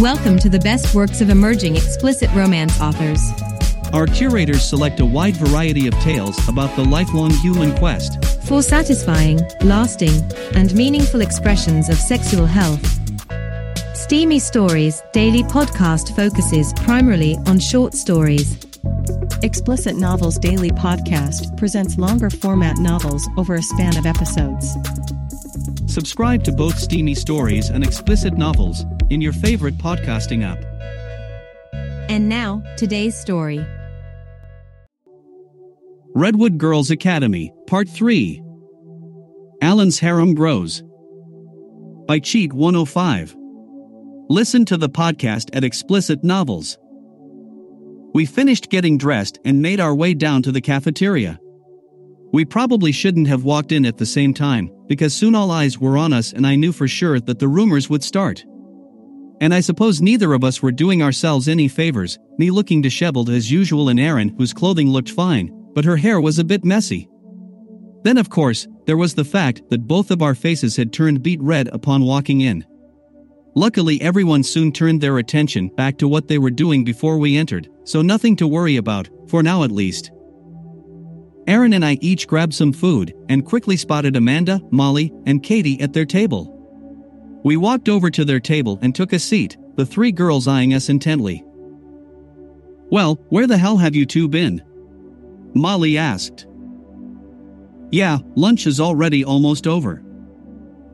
Welcome 0.00 0.38
to 0.40 0.50
the 0.50 0.58
best 0.58 0.94
works 0.94 1.22
of 1.22 1.30
emerging 1.30 1.76
explicit 1.76 2.28
romance 2.34 2.78
authors. 2.82 3.18
Our 3.94 4.06
curators 4.06 4.62
select 4.62 5.00
a 5.00 5.06
wide 5.06 5.38
variety 5.38 5.86
of 5.88 5.94
tales 6.00 6.36
about 6.50 6.76
the 6.76 6.84
lifelong 6.84 7.30
human 7.30 7.74
quest. 7.78 8.22
For 8.44 8.60
satisfying, 8.60 9.40
lasting, 9.62 10.12
and 10.54 10.74
meaningful 10.74 11.22
expressions 11.22 11.88
of 11.88 11.96
sexual 11.96 12.44
health. 12.44 12.84
Steamy 13.96 14.38
Stories 14.38 15.02
daily 15.14 15.42
podcast 15.42 16.14
focuses 16.14 16.74
primarily 16.74 17.38
on 17.46 17.58
short 17.58 17.94
stories. 17.94 18.58
Explicit 19.42 19.96
Novels 19.96 20.38
Daily 20.38 20.70
Podcast 20.72 21.56
presents 21.56 21.96
longer 21.96 22.28
format 22.28 22.76
novels 22.76 23.26
over 23.38 23.54
a 23.54 23.62
span 23.62 23.96
of 23.96 24.04
episodes. 24.04 24.76
Subscribe 25.86 26.44
to 26.44 26.52
both 26.52 26.78
Steamy 26.78 27.14
Stories 27.14 27.70
and 27.70 27.82
Explicit 27.82 28.36
Novels 28.36 28.84
in 29.10 29.20
your 29.20 29.32
favorite 29.32 29.78
podcasting 29.78 30.42
app. 30.44 30.64
And 32.08 32.28
now, 32.28 32.62
today's 32.76 33.16
story. 33.16 33.64
Redwood 36.14 36.56
Girls 36.58 36.90
Academy, 36.90 37.52
Part 37.66 37.88
3 37.88 38.42
Alan's 39.60 39.98
Harem 39.98 40.34
Grows. 40.34 40.82
By 42.06 42.20
Cheat 42.20 42.52
105. 42.52 43.36
Listen 44.28 44.64
to 44.64 44.76
the 44.76 44.88
podcast 44.88 45.54
at 45.54 45.64
Explicit 45.64 46.22
Novels. 46.24 46.78
We 48.14 48.26
finished 48.26 48.70
getting 48.70 48.98
dressed 48.98 49.38
and 49.44 49.60
made 49.60 49.80
our 49.80 49.94
way 49.94 50.14
down 50.14 50.42
to 50.42 50.52
the 50.52 50.60
cafeteria. 50.60 51.38
We 52.32 52.44
probably 52.44 52.92
shouldn't 52.92 53.28
have 53.28 53.44
walked 53.44 53.72
in 53.72 53.84
at 53.84 53.98
the 53.98 54.06
same 54.06 54.34
time, 54.34 54.70
because 54.86 55.14
soon 55.14 55.34
all 55.34 55.50
eyes 55.50 55.78
were 55.78 55.98
on 55.98 56.12
us 56.12 56.32
and 56.32 56.46
I 56.46 56.56
knew 56.56 56.72
for 56.72 56.88
sure 56.88 57.20
that 57.20 57.38
the 57.38 57.48
rumors 57.48 57.90
would 57.90 58.02
start. 58.02 58.44
And 59.40 59.52
I 59.52 59.60
suppose 59.60 60.00
neither 60.00 60.32
of 60.32 60.44
us 60.44 60.62
were 60.62 60.72
doing 60.72 61.02
ourselves 61.02 61.48
any 61.48 61.68
favors, 61.68 62.18
me 62.38 62.50
looking 62.50 62.80
disheveled 62.80 63.28
as 63.28 63.50
usual 63.50 63.88
and 63.88 64.00
Erin, 64.00 64.34
whose 64.38 64.54
clothing 64.54 64.90
looked 64.90 65.10
fine, 65.10 65.50
but 65.74 65.84
her 65.84 65.96
hair 65.96 66.20
was 66.20 66.38
a 66.38 66.44
bit 66.44 66.64
messy. 66.64 67.08
Then, 68.02 68.16
of 68.16 68.30
course, 68.30 68.66
there 68.86 68.96
was 68.96 69.14
the 69.14 69.24
fact 69.24 69.62
that 69.68 69.86
both 69.86 70.10
of 70.10 70.22
our 70.22 70.34
faces 70.34 70.76
had 70.76 70.92
turned 70.92 71.22
beet 71.22 71.42
red 71.42 71.68
upon 71.68 72.04
walking 72.04 72.40
in. 72.40 72.64
Luckily, 73.54 74.00
everyone 74.00 74.42
soon 74.42 74.70
turned 74.70 75.00
their 75.00 75.18
attention 75.18 75.68
back 75.68 75.98
to 75.98 76.08
what 76.08 76.28
they 76.28 76.38
were 76.38 76.50
doing 76.50 76.84
before 76.84 77.18
we 77.18 77.36
entered, 77.36 77.68
so 77.84 78.02
nothing 78.02 78.36
to 78.36 78.46
worry 78.46 78.76
about, 78.76 79.08
for 79.28 79.42
now 79.42 79.64
at 79.64 79.70
least. 79.70 80.10
Erin 81.46 81.72
and 81.72 81.84
I 81.84 81.98
each 82.00 82.26
grabbed 82.26 82.54
some 82.54 82.72
food 82.72 83.14
and 83.28 83.44
quickly 83.44 83.76
spotted 83.76 84.16
Amanda, 84.16 84.60
Molly, 84.70 85.12
and 85.26 85.42
Katie 85.42 85.80
at 85.80 85.92
their 85.92 86.04
table. 86.04 86.55
We 87.46 87.56
walked 87.56 87.88
over 87.88 88.10
to 88.10 88.24
their 88.24 88.40
table 88.40 88.80
and 88.82 88.92
took 88.92 89.12
a 89.12 89.20
seat, 89.20 89.56
the 89.76 89.86
three 89.86 90.10
girls 90.10 90.48
eyeing 90.48 90.74
us 90.74 90.88
intently. 90.88 91.44
Well, 92.90 93.20
where 93.28 93.46
the 93.46 93.56
hell 93.56 93.76
have 93.76 93.94
you 93.94 94.04
two 94.04 94.26
been? 94.26 94.64
Molly 95.54 95.96
asked. 95.96 96.48
Yeah, 97.92 98.18
lunch 98.34 98.66
is 98.66 98.80
already 98.80 99.24
almost 99.24 99.68
over. 99.68 100.02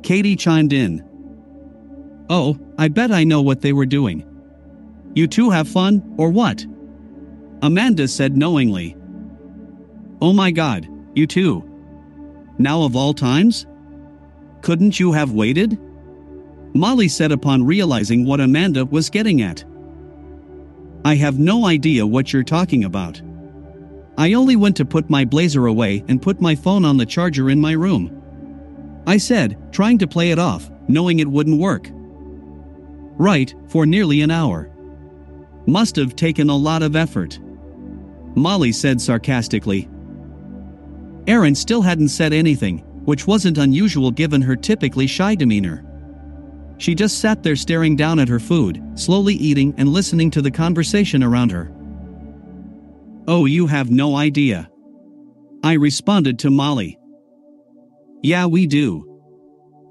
Katie 0.02 0.36
chimed 0.36 0.74
in. 0.74 1.02
Oh, 2.28 2.58
I 2.76 2.88
bet 2.88 3.12
I 3.12 3.24
know 3.24 3.40
what 3.40 3.62
they 3.62 3.72
were 3.72 3.86
doing. 3.86 4.22
You 5.14 5.28
two 5.28 5.48
have 5.48 5.66
fun, 5.66 6.14
or 6.18 6.28
what? 6.28 6.66
Amanda 7.62 8.06
said 8.06 8.36
knowingly. 8.36 8.94
Oh 10.20 10.34
my 10.34 10.50
god, 10.50 10.86
you 11.14 11.26
two. 11.26 11.64
Now 12.58 12.82
of 12.82 12.94
all 12.94 13.14
times? 13.14 13.66
Couldn't 14.60 15.00
you 15.00 15.12
have 15.12 15.32
waited? 15.32 15.78
Molly 16.74 17.08
said 17.08 17.32
upon 17.32 17.64
realizing 17.64 18.24
what 18.24 18.40
Amanda 18.40 18.84
was 18.84 19.10
getting 19.10 19.42
at. 19.42 19.64
I 21.04 21.16
have 21.16 21.38
no 21.38 21.66
idea 21.66 22.06
what 22.06 22.32
you're 22.32 22.42
talking 22.42 22.84
about. 22.84 23.20
I 24.16 24.34
only 24.34 24.56
went 24.56 24.76
to 24.76 24.84
put 24.84 25.10
my 25.10 25.24
blazer 25.24 25.66
away 25.66 26.04
and 26.08 26.22
put 26.22 26.40
my 26.40 26.54
phone 26.54 26.84
on 26.84 26.96
the 26.96 27.06
charger 27.06 27.50
in 27.50 27.60
my 27.60 27.72
room. 27.72 28.22
I 29.06 29.16
said, 29.16 29.58
trying 29.72 29.98
to 29.98 30.06
play 30.06 30.30
it 30.30 30.38
off, 30.38 30.70
knowing 30.88 31.18
it 31.18 31.28
wouldn't 31.28 31.60
work. 31.60 31.88
Right, 31.92 33.54
for 33.68 33.84
nearly 33.84 34.22
an 34.22 34.30
hour. 34.30 34.70
Must 35.66 35.96
have 35.96 36.16
taken 36.16 36.50
a 36.50 36.56
lot 36.56 36.82
of 36.82 36.96
effort. 36.96 37.38
Molly 38.34 38.72
said 38.72 39.00
sarcastically, 39.00 39.88
Erin 41.26 41.54
still 41.54 41.82
hadn't 41.82 42.08
said 42.08 42.32
anything, 42.32 42.78
which 43.04 43.26
wasn't 43.26 43.58
unusual 43.58 44.10
given 44.10 44.42
her 44.42 44.56
typically 44.56 45.06
shy 45.06 45.34
demeanor. 45.34 45.84
She 46.82 46.96
just 46.96 47.20
sat 47.20 47.44
there 47.44 47.54
staring 47.54 47.94
down 47.94 48.18
at 48.18 48.28
her 48.28 48.40
food, 48.40 48.82
slowly 48.96 49.34
eating 49.34 49.72
and 49.78 49.90
listening 49.90 50.32
to 50.32 50.42
the 50.42 50.50
conversation 50.50 51.22
around 51.22 51.52
her. 51.52 51.70
Oh, 53.28 53.44
you 53.44 53.68
have 53.68 53.92
no 53.92 54.16
idea. 54.16 54.68
I 55.62 55.74
responded 55.74 56.40
to 56.40 56.50
Molly. 56.50 56.98
Yeah, 58.20 58.46
we 58.46 58.66
do. 58.66 59.08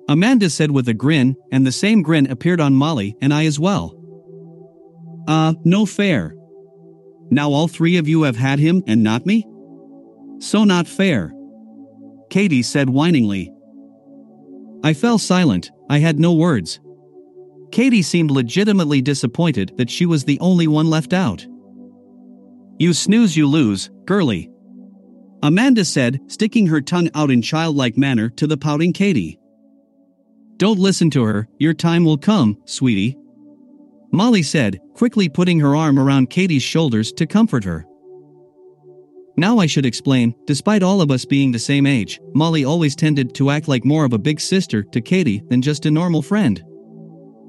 Amanda 0.09 0.49
said 0.49 0.71
with 0.71 0.89
a 0.89 0.93
grin, 0.93 1.37
and 1.49 1.65
the 1.65 1.71
same 1.71 2.01
grin 2.01 2.29
appeared 2.29 2.59
on 2.59 2.73
Molly 2.73 3.15
and 3.21 3.33
I 3.33 3.45
as 3.45 3.57
well. 3.57 3.95
Uh, 5.29 5.53
no 5.63 5.85
fair. 5.85 6.35
Now 7.29 7.51
all 7.51 7.69
three 7.69 7.95
of 7.95 8.09
you 8.09 8.23
have 8.23 8.35
had 8.35 8.59
him 8.59 8.83
and 8.85 9.01
not 9.01 9.25
me? 9.25 9.47
So 10.39 10.65
not 10.65 10.89
fair. 10.89 11.31
Katie 12.29 12.63
said 12.63 12.89
whiningly. 12.89 13.50
I 14.83 14.93
fell 14.93 15.17
silent, 15.17 15.71
I 15.89 15.99
had 15.99 16.19
no 16.19 16.33
words. 16.33 16.79
Katie 17.71 18.01
seemed 18.01 18.31
legitimately 18.31 19.01
disappointed 19.01 19.73
that 19.77 19.89
she 19.89 20.05
was 20.05 20.23
the 20.23 20.39
only 20.39 20.67
one 20.67 20.89
left 20.89 21.13
out. 21.13 21.45
You 22.79 22.93
snooze, 22.93 23.37
you 23.37 23.47
lose, 23.47 23.89
girly. 24.05 24.49
Amanda 25.43 25.85
said, 25.85 26.19
sticking 26.27 26.67
her 26.67 26.81
tongue 26.81 27.09
out 27.15 27.31
in 27.31 27.41
childlike 27.41 27.97
manner 27.97 28.29
to 28.31 28.47
the 28.47 28.57
pouting 28.57 28.93
Katie. 28.93 29.39
Don't 30.57 30.79
listen 30.79 31.09
to 31.11 31.23
her, 31.23 31.47
your 31.59 31.73
time 31.73 32.03
will 32.03 32.17
come, 32.17 32.57
sweetie. 32.65 33.17
Molly 34.11 34.43
said, 34.43 34.79
quickly 34.93 35.29
putting 35.29 35.59
her 35.59 35.75
arm 35.75 35.97
around 35.97 36.29
Katie's 36.29 36.63
shoulders 36.63 37.11
to 37.13 37.25
comfort 37.25 37.63
her. 37.63 37.85
Now 39.37 39.59
I 39.59 39.65
should 39.65 39.85
explain, 39.85 40.35
despite 40.45 40.83
all 40.83 41.01
of 41.01 41.11
us 41.11 41.25
being 41.25 41.51
the 41.51 41.59
same 41.59 41.85
age, 41.85 42.19
Molly 42.33 42.65
always 42.65 42.95
tended 42.95 43.33
to 43.35 43.49
act 43.49 43.67
like 43.67 43.85
more 43.85 44.05
of 44.05 44.13
a 44.13 44.19
big 44.19 44.39
sister 44.39 44.83
to 44.83 45.01
Katie 45.01 45.41
than 45.49 45.61
just 45.61 45.85
a 45.85 45.91
normal 45.91 46.21
friend. 46.21 46.63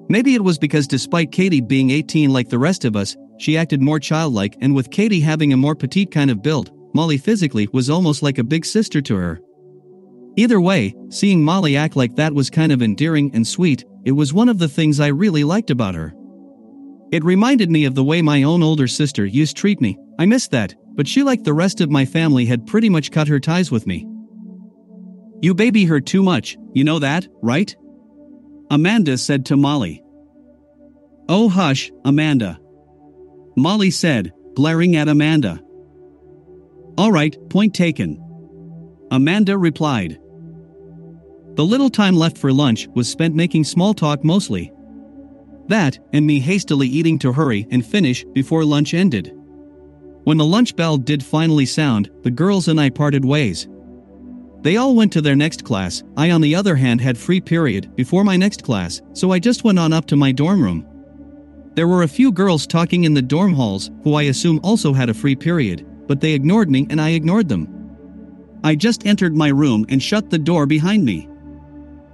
Maybe 0.09 0.35
it 0.35 0.45
was 0.45 0.59
because 0.59 0.87
despite 0.87 1.33
Katie 1.33 1.61
being 1.61 1.91
18 1.91 2.31
like 2.31 2.49
the 2.49 2.59
rest 2.59 2.85
of 2.85 2.97
us, 2.97 3.17
she 3.39 3.57
acted 3.57 3.83
more 3.83 3.99
childlike 3.99 4.57
and 4.61 4.75
with 4.75 4.91
Katie 4.91 5.21
having 5.21 5.53
a 5.53 5.57
more 5.57 5.75
petite 5.75 6.11
kind 6.11 6.31
of 6.31 6.43
build, 6.43 6.71
Molly 6.95 7.19
physically 7.19 7.69
was 7.73 7.91
almost 7.91 8.23
like 8.23 8.39
a 8.39 8.45
big 8.45 8.65
sister 8.65 9.01
to 9.03 9.17
her. 9.17 9.41
Either 10.37 10.61
way, 10.61 10.95
seeing 11.11 11.43
Molly 11.43 11.77
act 11.77 11.97
like 11.97 12.15
that 12.17 12.35
was 12.35 12.51
kind 12.51 12.73
of 12.73 12.83
endearing 12.83 13.31
and 13.35 13.47
sweet, 13.47 13.85
it 14.05 14.13
was 14.13 14.33
one 14.33 14.49
of 14.49 14.59
the 14.59 14.69
things 14.69 15.01
I 15.01 15.09
really 15.09 15.45
liked 15.45 15.71
about 15.71 15.95
her. 15.95 16.15
It 17.13 17.25
reminded 17.25 17.71
me 17.71 17.85
of 17.85 17.95
the 17.95 18.05
way 18.05 18.23
my 18.23 18.43
own 18.43 18.63
older 18.63 18.87
sister 18.89 19.27
used 19.27 19.57
to 19.57 19.61
treat 19.61 19.81
me. 19.81 19.99
I 20.19 20.25
missed 20.25 20.51
that, 20.53 20.75
but 20.95 21.09
she, 21.09 21.23
like 21.23 21.45
the 21.45 21.55
rest 21.55 21.81
of 21.81 21.91
my 21.91 22.05
family, 22.05 22.47
had 22.47 22.67
pretty 22.67 22.89
much 22.89 23.11
cut 23.11 23.29
her 23.29 23.41
ties 23.41 23.71
with 23.71 23.87
me. 23.87 24.07
You 25.41 25.55
baby 25.55 25.85
her 25.87 26.01
too 26.01 26.23
much, 26.23 26.57
you 26.73 26.85
know 26.85 26.99
that, 26.99 27.27
right? 27.43 27.75
Amanda 28.71 29.19
said 29.19 29.47
to 29.47 29.57
Molly. 29.57 30.03
Oh, 31.29 31.49
hush, 31.49 31.91
Amanda. 32.05 32.59
Molly 33.57 33.91
said, 33.91 34.33
glaring 34.55 34.97
at 34.97 35.09
Amanda. 35.09 35.61
All 36.97 37.13
right, 37.13 37.37
point 37.49 37.75
taken. 37.75 38.19
Amanda 39.11 39.59
replied. 39.59 40.19
The 41.55 41.65
little 41.65 41.91
time 41.91 42.17
left 42.17 42.39
for 42.39 42.53
lunch 42.53 42.89
was 42.95 43.11
spent 43.11 43.35
making 43.35 43.65
small 43.65 43.93
talk 43.93 44.25
mostly. 44.25 44.73
That, 45.69 45.99
and 46.13 46.27
me 46.27 46.41
hastily 46.41 46.89
eating 46.89 47.19
to 47.21 47.33
hurry 47.33 47.67
and 47.71 47.85
finish 47.85 48.25
before 48.33 48.65
lunch 48.65 48.95
ended. 48.95 49.35
When 50.25 50.37
the 50.37 50.45
lunch 50.45 50.77
bell 50.77 50.99
did 50.99 51.25
finally 51.25 51.67
sound, 51.67 52.11
the 52.23 52.31
girls 52.31 52.69
and 52.69 52.81
I 52.81 52.91
parted 52.91 53.25
ways. 53.25 53.67
They 54.61 54.77
all 54.77 54.95
went 54.95 55.13
to 55.15 55.21
their 55.21 55.35
next 55.35 55.65
class, 55.65 56.05
I 56.17 56.31
on 56.31 56.41
the 56.41 56.55
other 56.55 56.77
hand 56.77 57.01
had 57.01 57.19
free 57.19 57.41
period 57.41 57.97
before 57.97 58.23
my 58.23 58.37
next 58.37 58.63
class, 58.63 59.03
so 59.13 59.33
I 59.33 59.41
just 59.41 59.65
went 59.65 59.81
on 59.81 59.93
up 59.93 60.07
to 60.07 60.17
my 60.17 60.31
dorm 60.31 60.63
room. 60.63 60.87
There 61.75 61.89
were 61.89 62.05
a 62.05 62.09
few 62.09 62.31
girls 62.31 62.67
talking 62.67 63.03
in 63.03 63.15
the 63.15 63.23
dorm 63.23 63.55
halls 63.55 63.91
who 64.05 64.15
I 64.15 64.25
assume 64.25 64.61
also 64.63 64.93
had 64.93 65.09
a 65.09 65.15
free 65.15 65.35
period, 65.35 65.85
but 66.07 66.21
they 66.21 66.33
ignored 66.33 66.71
me 66.71 66.87
and 66.91 67.01
I 67.01 67.11
ignored 67.11 67.49
them. 67.49 67.67
I 68.63 68.77
just 68.77 69.07
entered 69.07 69.35
my 69.35 69.49
room 69.49 69.85
and 69.89 70.01
shut 70.01 70.31
the 70.31 70.39
door 70.39 70.67
behind 70.67 71.05
me. 71.05 71.29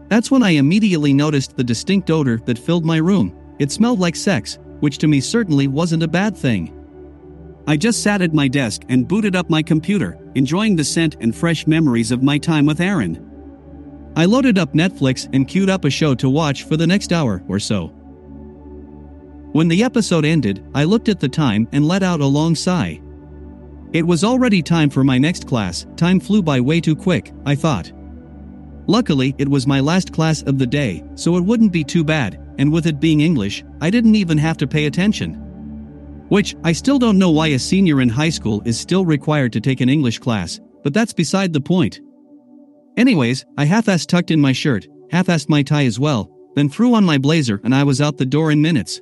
That's 0.09 0.31
when 0.31 0.43
I 0.43 0.51
immediately 0.51 1.13
noticed 1.13 1.57
the 1.57 1.65
distinct 1.65 2.11
odor 2.11 2.39
that 2.47 2.59
filled 2.59 2.87
my 2.87 2.97
room. 2.97 3.37
It 3.59 3.71
smelled 3.71 3.99
like 3.99 4.17
sex, 4.17 4.59
which 4.81 4.97
to 4.99 5.09
me 5.09 5.21
certainly 5.21 5.69
wasn't 5.69 6.05
a 6.05 6.09
bad 6.09 6.35
thing. 6.35 6.78
I 7.69 7.77
just 7.77 8.03
sat 8.03 8.23
at 8.23 8.33
my 8.33 8.49
desk 8.49 8.85
and 8.89 9.07
booted 9.07 9.37
up 9.37 9.51
my 9.51 9.63
computer, 9.63 10.19
enjoying 10.35 10.75
the 10.75 10.85
scent 10.85 11.19
and 11.21 11.37
fresh 11.37 11.67
memories 11.67 12.11
of 12.11 12.23
my 12.23 12.39
time 12.39 12.65
with 12.65 12.81
Erin. 12.81 13.23
I 14.17 14.25
loaded 14.25 14.57
up 14.57 14.73
Netflix 14.73 15.29
and 15.35 15.47
queued 15.47 15.69
up 15.69 15.85
a 15.85 15.91
show 15.91 16.15
to 16.15 16.31
watch 16.31 16.63
for 16.63 16.79
the 16.79 16.87
next 16.87 17.13
hour 17.13 17.43
or 17.47 17.59
so. 17.59 17.89
When 19.53 19.69
the 19.69 19.85
episode 19.85 20.25
ended, 20.25 20.65
I 20.75 20.85
looked 20.85 21.11
at 21.11 21.21
the 21.21 21.29
time 21.29 21.69
and 21.73 21.87
let 21.87 22.03
out 22.03 22.23
a 22.23 22.27
long 22.27 22.55
sigh. 22.55 23.03
It 23.93 24.07
was 24.07 24.25
already 24.25 24.63
time 24.63 24.89
for 24.89 25.05
my 25.05 25.19
next 25.19 25.47
class, 25.47 25.87
time 25.97 26.21
flew 26.21 26.43
by 26.43 26.63
way 26.63 26.81
too 26.81 26.97
quick, 26.97 27.35
I 27.45 27.55
thought. 27.55 27.93
Luckily, 28.87 29.35
it 29.37 29.47
was 29.47 29.67
my 29.67 29.81
last 29.81 30.11
class 30.11 30.41
of 30.41 30.59
the 30.59 30.67
day, 30.67 31.05
so 31.17 31.37
it 31.37 31.45
wouldn't 31.45 31.73
be 31.73 31.85
too 31.85 32.03
bad, 32.03 32.41
and 32.57 32.73
with 32.73 32.87
it 32.87 32.99
being 32.99 33.21
English, 33.21 33.63
I 33.83 33.91
didn't 33.91 34.15
even 34.15 34.39
have 34.39 34.57
to 34.57 34.67
pay 34.67 34.87
attention. 34.87 35.48
Which, 36.29 36.57
I 36.63 36.73
still 36.73 36.99
don't 36.99 37.19
know 37.19 37.31
why 37.31 37.49
a 37.49 37.59
senior 37.59 38.01
in 38.01 38.09
high 38.09 38.29
school 38.31 38.63
is 38.65 38.79
still 38.79 39.05
required 39.05 39.53
to 39.55 39.61
take 39.61 39.81
an 39.81 39.89
English 39.89 40.19
class, 40.19 40.61
but 40.85 40.93
that's 40.93 41.13
beside 41.13 41.53
the 41.53 41.61
point. 41.61 42.01
Anyways, 42.97 43.47
I 43.57 43.65
half-assed 43.65 44.09
tucked 44.09 44.31
in 44.31 44.41
my 44.41 44.53
shirt, 44.53 44.87
half-assed 45.11 45.49
my 45.49 45.63
tie 45.63 45.87
as 45.87 45.99
well, 45.99 46.31
then 46.55 46.69
threw 46.69 46.95
on 46.95 47.05
my 47.05 47.17
blazer 47.17 47.61
and 47.65 47.75
I 47.75 47.85
was 47.85 48.01
out 48.01 48.19
the 48.19 48.27
door 48.27 48.51
in 48.51 48.61
minutes. 48.61 49.01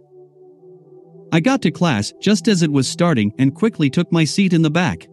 I 1.32 1.40
got 1.40 1.62
to 1.62 1.70
class 1.70 2.12
just 2.20 2.46
as 2.46 2.62
it 2.62 2.70
was 2.70 2.88
starting 2.88 3.32
and 3.38 3.54
quickly 3.54 3.90
took 3.90 4.12
my 4.12 4.24
seat 4.24 4.52
in 4.52 4.62
the 4.62 4.70
back. 4.70 5.08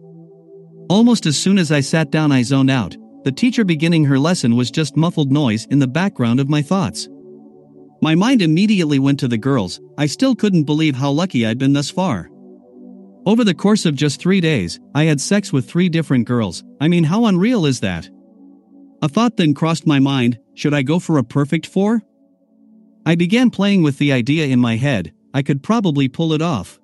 Almost 0.88 1.26
as 1.26 1.36
soon 1.36 1.58
as 1.58 1.72
I 1.72 1.80
sat 1.80 2.10
down, 2.10 2.30
I 2.30 2.42
zoned 2.42 2.70
out. 2.70 2.96
The 3.24 3.32
teacher 3.32 3.64
beginning 3.64 4.04
her 4.04 4.18
lesson 4.18 4.54
was 4.54 4.70
just 4.70 4.96
muffled 4.96 5.32
noise 5.32 5.66
in 5.70 5.78
the 5.78 5.88
background 5.88 6.40
of 6.40 6.50
my 6.50 6.62
thoughts. 6.62 7.08
My 8.04 8.14
mind 8.14 8.42
immediately 8.42 8.98
went 8.98 9.18
to 9.20 9.28
the 9.28 9.38
girls, 9.38 9.80
I 9.96 10.04
still 10.04 10.34
couldn't 10.34 10.64
believe 10.64 10.94
how 10.94 11.10
lucky 11.10 11.46
I'd 11.46 11.56
been 11.56 11.72
thus 11.72 11.88
far. 11.88 12.28
Over 13.24 13.44
the 13.44 13.54
course 13.54 13.86
of 13.86 13.94
just 13.94 14.20
three 14.20 14.42
days, 14.42 14.78
I 14.94 15.04
had 15.04 15.22
sex 15.22 15.54
with 15.54 15.66
three 15.66 15.88
different 15.88 16.26
girls, 16.26 16.62
I 16.82 16.88
mean, 16.88 17.04
how 17.04 17.24
unreal 17.24 17.64
is 17.64 17.80
that? 17.80 18.10
A 19.00 19.08
thought 19.08 19.38
then 19.38 19.54
crossed 19.54 19.86
my 19.86 20.00
mind 20.00 20.38
should 20.52 20.74
I 20.74 20.82
go 20.82 20.98
for 20.98 21.16
a 21.16 21.24
perfect 21.24 21.66
four? 21.66 22.02
I 23.06 23.14
began 23.14 23.48
playing 23.48 23.82
with 23.82 23.96
the 23.96 24.12
idea 24.12 24.48
in 24.48 24.60
my 24.60 24.76
head, 24.76 25.14
I 25.32 25.40
could 25.40 25.62
probably 25.62 26.06
pull 26.06 26.34
it 26.34 26.42
off. 26.42 26.78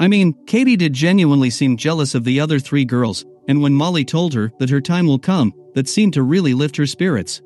I 0.00 0.08
mean, 0.08 0.32
Katie 0.46 0.78
did 0.78 0.94
genuinely 0.94 1.50
seem 1.50 1.76
jealous 1.76 2.14
of 2.14 2.24
the 2.24 2.40
other 2.40 2.58
three 2.58 2.86
girls, 2.86 3.26
and 3.46 3.60
when 3.60 3.74
Molly 3.74 4.06
told 4.06 4.32
her 4.32 4.52
that 4.58 4.70
her 4.70 4.80
time 4.80 5.06
will 5.06 5.18
come, 5.18 5.52
that 5.74 5.86
seemed 5.86 6.14
to 6.14 6.22
really 6.22 6.54
lift 6.54 6.78
her 6.78 6.86
spirits. 6.86 7.42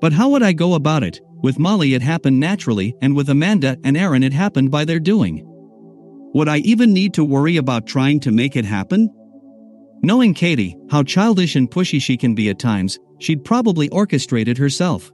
But 0.00 0.12
how 0.12 0.28
would 0.28 0.44
I 0.44 0.52
go 0.52 0.74
about 0.74 1.02
it? 1.02 1.20
With 1.42 1.58
Molly, 1.58 1.94
it 1.94 2.02
happened 2.02 2.38
naturally, 2.38 2.94
and 3.00 3.16
with 3.16 3.30
Amanda 3.30 3.78
and 3.82 3.96
Erin, 3.96 4.22
it 4.22 4.32
happened 4.32 4.70
by 4.70 4.84
their 4.84 5.00
doing. 5.00 5.42
Would 6.34 6.48
I 6.48 6.58
even 6.58 6.92
need 6.92 7.14
to 7.14 7.24
worry 7.24 7.56
about 7.56 7.86
trying 7.86 8.20
to 8.20 8.30
make 8.30 8.56
it 8.56 8.64
happen? 8.64 9.08
Knowing 10.02 10.34
Katie, 10.34 10.76
how 10.90 11.02
childish 11.02 11.56
and 11.56 11.70
pushy 11.70 12.00
she 12.00 12.16
can 12.16 12.34
be 12.34 12.50
at 12.50 12.58
times, 12.58 12.98
she'd 13.18 13.44
probably 13.44 13.88
orchestrate 13.88 14.48
it 14.48 14.58
herself. 14.58 15.10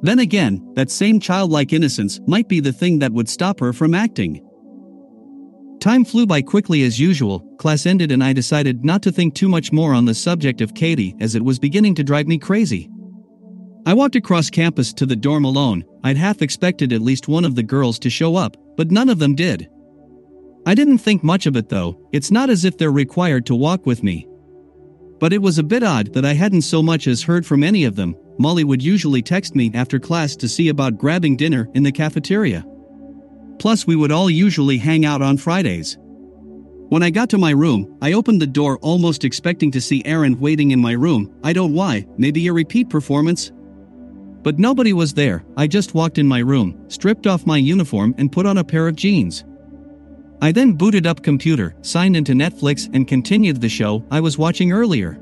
Then 0.00 0.18
again, 0.18 0.72
that 0.74 0.90
same 0.90 1.20
childlike 1.20 1.72
innocence 1.72 2.20
might 2.26 2.48
be 2.48 2.60
the 2.60 2.72
thing 2.72 2.98
that 3.00 3.12
would 3.12 3.28
stop 3.28 3.60
her 3.60 3.72
from 3.72 3.94
acting. 3.94 4.44
Time 5.80 6.04
flew 6.04 6.26
by 6.26 6.42
quickly 6.42 6.82
as 6.82 6.98
usual, 6.98 7.40
class 7.58 7.86
ended, 7.86 8.10
and 8.10 8.22
I 8.22 8.32
decided 8.32 8.84
not 8.84 9.02
to 9.02 9.12
think 9.12 9.34
too 9.34 9.48
much 9.48 9.72
more 9.72 9.94
on 9.94 10.04
the 10.04 10.14
subject 10.14 10.60
of 10.60 10.74
Katie 10.74 11.14
as 11.20 11.34
it 11.34 11.44
was 11.44 11.58
beginning 11.58 11.94
to 11.96 12.04
drive 12.04 12.26
me 12.26 12.38
crazy. 12.38 12.90
I 13.88 13.94
walked 13.94 14.16
across 14.16 14.50
campus 14.50 14.92
to 14.92 15.06
the 15.06 15.16
dorm 15.16 15.46
alone. 15.46 15.82
I'd 16.04 16.18
half 16.18 16.42
expected 16.42 16.92
at 16.92 17.00
least 17.00 17.26
one 17.26 17.46
of 17.46 17.54
the 17.54 17.62
girls 17.62 17.98
to 18.00 18.10
show 18.10 18.36
up, 18.36 18.54
but 18.76 18.90
none 18.90 19.08
of 19.08 19.18
them 19.18 19.34
did. 19.34 19.66
I 20.66 20.74
didn't 20.74 20.98
think 20.98 21.24
much 21.24 21.46
of 21.46 21.56
it 21.56 21.70
though, 21.70 21.98
it's 22.12 22.30
not 22.30 22.50
as 22.50 22.66
if 22.66 22.76
they're 22.76 22.92
required 22.92 23.46
to 23.46 23.54
walk 23.54 23.86
with 23.86 24.02
me. 24.02 24.28
But 25.18 25.32
it 25.32 25.40
was 25.40 25.56
a 25.56 25.62
bit 25.62 25.82
odd 25.82 26.12
that 26.12 26.26
I 26.26 26.34
hadn't 26.34 26.68
so 26.68 26.82
much 26.82 27.06
as 27.06 27.22
heard 27.22 27.46
from 27.46 27.64
any 27.64 27.84
of 27.84 27.96
them, 27.96 28.14
Molly 28.38 28.62
would 28.62 28.82
usually 28.82 29.22
text 29.22 29.56
me 29.56 29.70
after 29.72 29.98
class 29.98 30.36
to 30.36 30.50
see 30.50 30.68
about 30.68 30.98
grabbing 30.98 31.38
dinner 31.38 31.70
in 31.72 31.82
the 31.82 31.90
cafeteria. 31.90 32.66
Plus, 33.58 33.86
we 33.86 33.96
would 33.96 34.12
all 34.12 34.28
usually 34.28 34.76
hang 34.76 35.06
out 35.06 35.22
on 35.22 35.38
Fridays. 35.38 35.96
When 36.90 37.02
I 37.02 37.08
got 37.08 37.30
to 37.30 37.38
my 37.38 37.52
room, 37.52 37.96
I 38.02 38.12
opened 38.12 38.42
the 38.42 38.46
door 38.46 38.78
almost 38.82 39.24
expecting 39.24 39.70
to 39.70 39.80
see 39.80 40.04
Erin 40.04 40.38
waiting 40.38 40.72
in 40.72 40.78
my 40.78 40.92
room. 40.92 41.34
I 41.42 41.54
don't 41.54 41.72
why, 41.72 42.06
maybe 42.18 42.46
a 42.48 42.52
repeat 42.52 42.90
performance? 42.90 43.50
But 44.42 44.58
nobody 44.58 44.92
was 44.92 45.14
there. 45.14 45.44
I 45.56 45.66
just 45.66 45.94
walked 45.94 46.18
in 46.18 46.26
my 46.26 46.38
room, 46.38 46.84
stripped 46.88 47.26
off 47.26 47.46
my 47.46 47.56
uniform, 47.56 48.14
and 48.18 48.32
put 48.32 48.46
on 48.46 48.58
a 48.58 48.64
pair 48.64 48.88
of 48.88 48.96
jeans. 48.96 49.44
I 50.40 50.52
then 50.52 50.74
booted 50.74 51.06
up 51.06 51.22
computer, 51.22 51.74
signed 51.82 52.16
into 52.16 52.32
Netflix, 52.32 52.88
and 52.94 53.08
continued 53.08 53.60
the 53.60 53.68
show 53.68 54.04
I 54.10 54.20
was 54.20 54.38
watching 54.38 54.70
earlier. 54.70 55.14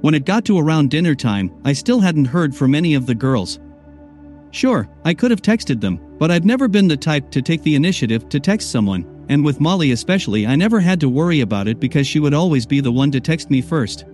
When 0.00 0.14
it 0.14 0.24
got 0.24 0.44
to 0.44 0.58
around 0.58 0.90
dinner 0.90 1.16
time, 1.16 1.50
I 1.64 1.72
still 1.72 1.98
hadn't 1.98 2.26
heard 2.26 2.54
from 2.54 2.74
any 2.74 2.94
of 2.94 3.06
the 3.06 3.16
girls. 3.16 3.58
Sure, 4.52 4.88
I 5.04 5.12
could 5.12 5.32
have 5.32 5.42
texted 5.42 5.80
them, 5.80 6.00
but 6.18 6.30
I've 6.30 6.44
never 6.44 6.68
been 6.68 6.86
the 6.86 6.96
type 6.96 7.30
to 7.32 7.42
take 7.42 7.62
the 7.62 7.74
initiative 7.74 8.28
to 8.28 8.38
text 8.38 8.70
someone, 8.70 9.04
and 9.28 9.44
with 9.44 9.60
Molly 9.60 9.90
especially, 9.90 10.46
I 10.46 10.54
never 10.54 10.78
had 10.78 11.00
to 11.00 11.08
worry 11.08 11.40
about 11.40 11.66
it 11.66 11.80
because 11.80 12.06
she 12.06 12.20
would 12.20 12.34
always 12.34 12.64
be 12.64 12.80
the 12.80 12.92
one 12.92 13.10
to 13.10 13.20
text 13.20 13.50
me 13.50 13.60
first. 13.60 14.04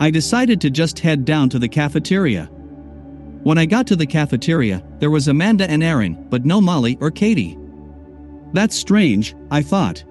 I 0.00 0.10
decided 0.10 0.60
to 0.60 0.70
just 0.70 0.98
head 0.98 1.24
down 1.24 1.48
to 1.50 1.58
the 1.58 1.68
cafeteria. 1.68 2.44
When 3.42 3.58
I 3.58 3.66
got 3.66 3.86
to 3.88 3.96
the 3.96 4.06
cafeteria, 4.06 4.82
there 4.98 5.10
was 5.10 5.28
Amanda 5.28 5.70
and 5.70 5.82
Erin, 5.82 6.26
but 6.28 6.44
no 6.44 6.60
Molly 6.60 6.98
or 7.00 7.10
Katie. 7.10 7.58
That's 8.52 8.76
strange, 8.76 9.34
I 9.50 9.62
thought. 9.62 10.04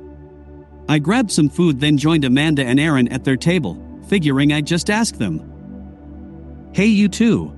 I 0.87 0.99
grabbed 0.99 1.31
some 1.31 1.49
food, 1.49 1.79
then 1.79 1.97
joined 1.97 2.25
Amanda 2.25 2.63
and 2.63 2.79
Erin 2.79 3.07
at 3.09 3.23
their 3.23 3.37
table 3.37 3.81
figuring 4.07 4.53
I'd 4.53 4.67
just 4.67 4.89
ask 4.89 5.15
them. 5.15 6.71
Hey, 6.73 6.85
you 6.85 7.07
two. 7.07 7.53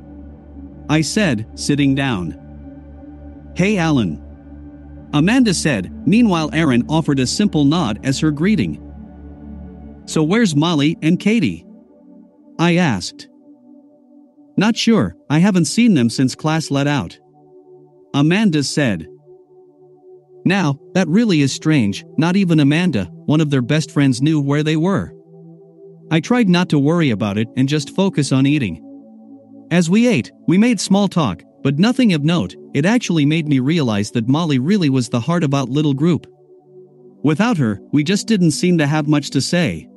I 0.89 1.01
said, 1.01 1.47
sitting 1.55 1.95
down. 1.95 3.51
Hey, 3.55 3.77
Alan. 3.77 4.23
Amanda 5.13 5.53
said, 5.53 5.91
meanwhile, 6.07 6.49
Erin 6.53 6.85
offered 6.87 7.19
a 7.19 7.27
simple 7.27 7.65
nod 7.65 7.99
as 8.03 8.19
her 8.19 8.31
greeting. 8.31 8.83
So, 10.05 10.23
where's 10.23 10.55
Molly 10.55 10.97
and 11.01 11.19
Katie? 11.19 11.65
I 12.59 12.75
asked. 12.75 13.27
Not 14.57 14.75
sure, 14.75 15.15
I 15.29 15.39
haven't 15.39 15.65
seen 15.65 15.93
them 15.93 16.09
since 16.09 16.33
class 16.33 16.71
let 16.71 16.87
out. 16.87 17.19
Amanda 18.13 18.63
said. 18.63 19.07
Now, 20.43 20.79
that 20.93 21.07
really 21.07 21.41
is 21.41 21.53
strange, 21.53 22.03
not 22.17 22.35
even 22.35 22.59
Amanda, 22.59 23.05
one 23.25 23.41
of 23.41 23.49
their 23.49 23.61
best 23.61 23.91
friends, 23.91 24.21
knew 24.21 24.39
where 24.39 24.63
they 24.63 24.77
were. 24.77 25.13
I 26.09 26.19
tried 26.21 26.49
not 26.49 26.69
to 26.69 26.79
worry 26.79 27.09
about 27.11 27.37
it 27.37 27.49
and 27.57 27.67
just 27.69 27.95
focus 27.95 28.31
on 28.31 28.47
eating. 28.47 28.83
As 29.69 29.89
we 29.89 30.07
ate, 30.07 30.31
we 30.47 30.57
made 30.57 30.79
small 30.79 31.07
talk, 31.07 31.43
but 31.63 31.77
nothing 31.77 32.13
of 32.13 32.23
note. 32.23 32.55
It 32.73 32.85
actually 32.85 33.25
made 33.25 33.47
me 33.47 33.59
realize 33.59 34.11
that 34.11 34.29
Molly 34.29 34.57
really 34.57 34.89
was 34.89 35.09
the 35.09 35.19
heart 35.19 35.43
of 35.43 35.53
our 35.53 35.65
little 35.65 35.93
group. 35.93 36.25
Without 37.23 37.57
her, 37.57 37.81
we 37.91 38.03
just 38.03 38.25
didn't 38.25 38.51
seem 38.51 38.77
to 38.77 38.87
have 38.87 39.07
much 39.07 39.31
to 39.31 39.41
say. 39.41 39.89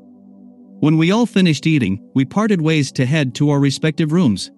When 0.81 0.97
we 0.97 1.11
all 1.11 1.27
finished 1.27 1.67
eating, 1.67 2.03
we 2.15 2.25
parted 2.25 2.63
ways 2.63 2.91
to 2.93 3.05
head 3.05 3.35
to 3.35 3.51
our 3.51 3.61
respective 3.61 4.13
rooms. 4.13 4.51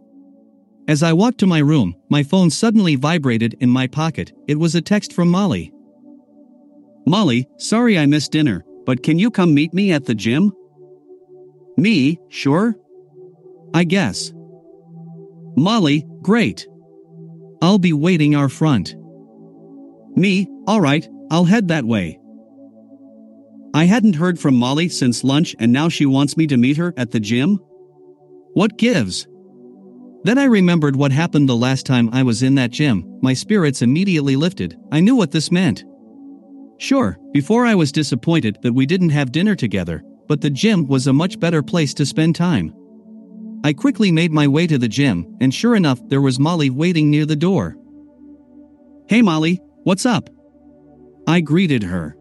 As 0.86 1.02
I 1.02 1.12
walked 1.12 1.38
to 1.38 1.48
my 1.48 1.58
room, 1.58 1.96
my 2.10 2.22
phone 2.22 2.48
suddenly 2.48 2.94
vibrated 2.94 3.56
in 3.60 3.68
my 3.68 3.88
pocket. 3.88 4.32
It 4.46 4.58
was 4.58 4.76
a 4.76 4.80
text 4.80 5.12
from 5.12 5.28
Molly. 5.28 5.72
Molly, 7.06 7.48
sorry 7.58 7.98
I 7.98 8.06
missed 8.06 8.30
dinner, 8.30 8.64
but 8.86 9.02
can 9.02 9.18
you 9.18 9.32
come 9.32 9.52
meet 9.52 9.74
me 9.74 9.90
at 9.90 10.04
the 10.04 10.14
gym? 10.14 10.52
Me, 11.76 12.18
sure? 12.28 12.76
I 13.74 13.82
guess. 13.82 14.32
Molly, 15.56 16.06
great. 16.20 16.68
I'll 17.60 17.78
be 17.78 17.92
waiting 17.92 18.36
our 18.36 18.48
front. 18.48 18.94
Me, 20.14 20.46
alright, 20.68 21.08
I'll 21.32 21.46
head 21.46 21.68
that 21.68 21.84
way. 21.84 22.20
I 23.74 23.84
hadn't 23.84 24.16
heard 24.16 24.38
from 24.38 24.54
Molly 24.54 24.88
since 24.88 25.24
lunch 25.24 25.56
and 25.58 25.72
now 25.72 25.88
she 25.88 26.04
wants 26.04 26.36
me 26.36 26.46
to 26.46 26.56
meet 26.56 26.76
her 26.76 26.92
at 26.96 27.10
the 27.10 27.20
gym? 27.20 27.58
What 28.52 28.76
gives? 28.76 29.26
Then 30.24 30.38
I 30.38 30.44
remembered 30.44 30.94
what 30.94 31.10
happened 31.10 31.48
the 31.48 31.56
last 31.56 31.86
time 31.86 32.10
I 32.12 32.22
was 32.22 32.42
in 32.42 32.54
that 32.56 32.70
gym. 32.70 33.18
My 33.22 33.32
spirits 33.32 33.82
immediately 33.82 34.36
lifted. 34.36 34.76
I 34.92 35.00
knew 35.00 35.16
what 35.16 35.30
this 35.30 35.50
meant. 35.50 35.84
Sure, 36.78 37.18
before 37.32 37.64
I 37.64 37.74
was 37.74 37.92
disappointed 37.92 38.58
that 38.62 38.74
we 38.74 38.86
didn't 38.86 39.10
have 39.10 39.32
dinner 39.32 39.56
together, 39.56 40.02
but 40.28 40.40
the 40.40 40.50
gym 40.50 40.86
was 40.86 41.06
a 41.06 41.12
much 41.12 41.40
better 41.40 41.62
place 41.62 41.94
to 41.94 42.06
spend 42.06 42.36
time. 42.36 42.74
I 43.64 43.72
quickly 43.72 44.12
made 44.12 44.32
my 44.32 44.48
way 44.48 44.66
to 44.66 44.78
the 44.78 44.88
gym, 44.88 45.36
and 45.40 45.54
sure 45.54 45.76
enough, 45.76 46.00
there 46.08 46.20
was 46.20 46.38
Molly 46.38 46.70
waiting 46.70 47.10
near 47.10 47.24
the 47.24 47.36
door. 47.36 47.76
Hey 49.08 49.22
Molly, 49.22 49.60
what's 49.84 50.04
up? 50.04 50.28
I 51.26 51.40
greeted 51.40 51.84
her. 51.84 52.16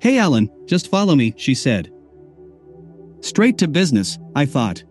Hey 0.00 0.18
Alan, 0.18 0.50
just 0.64 0.90
follow 0.90 1.14
me, 1.14 1.34
she 1.36 1.54
said. 1.54 1.92
Straight 3.20 3.58
to 3.58 3.68
business, 3.68 4.18
I 4.34 4.46
thought. 4.46 4.82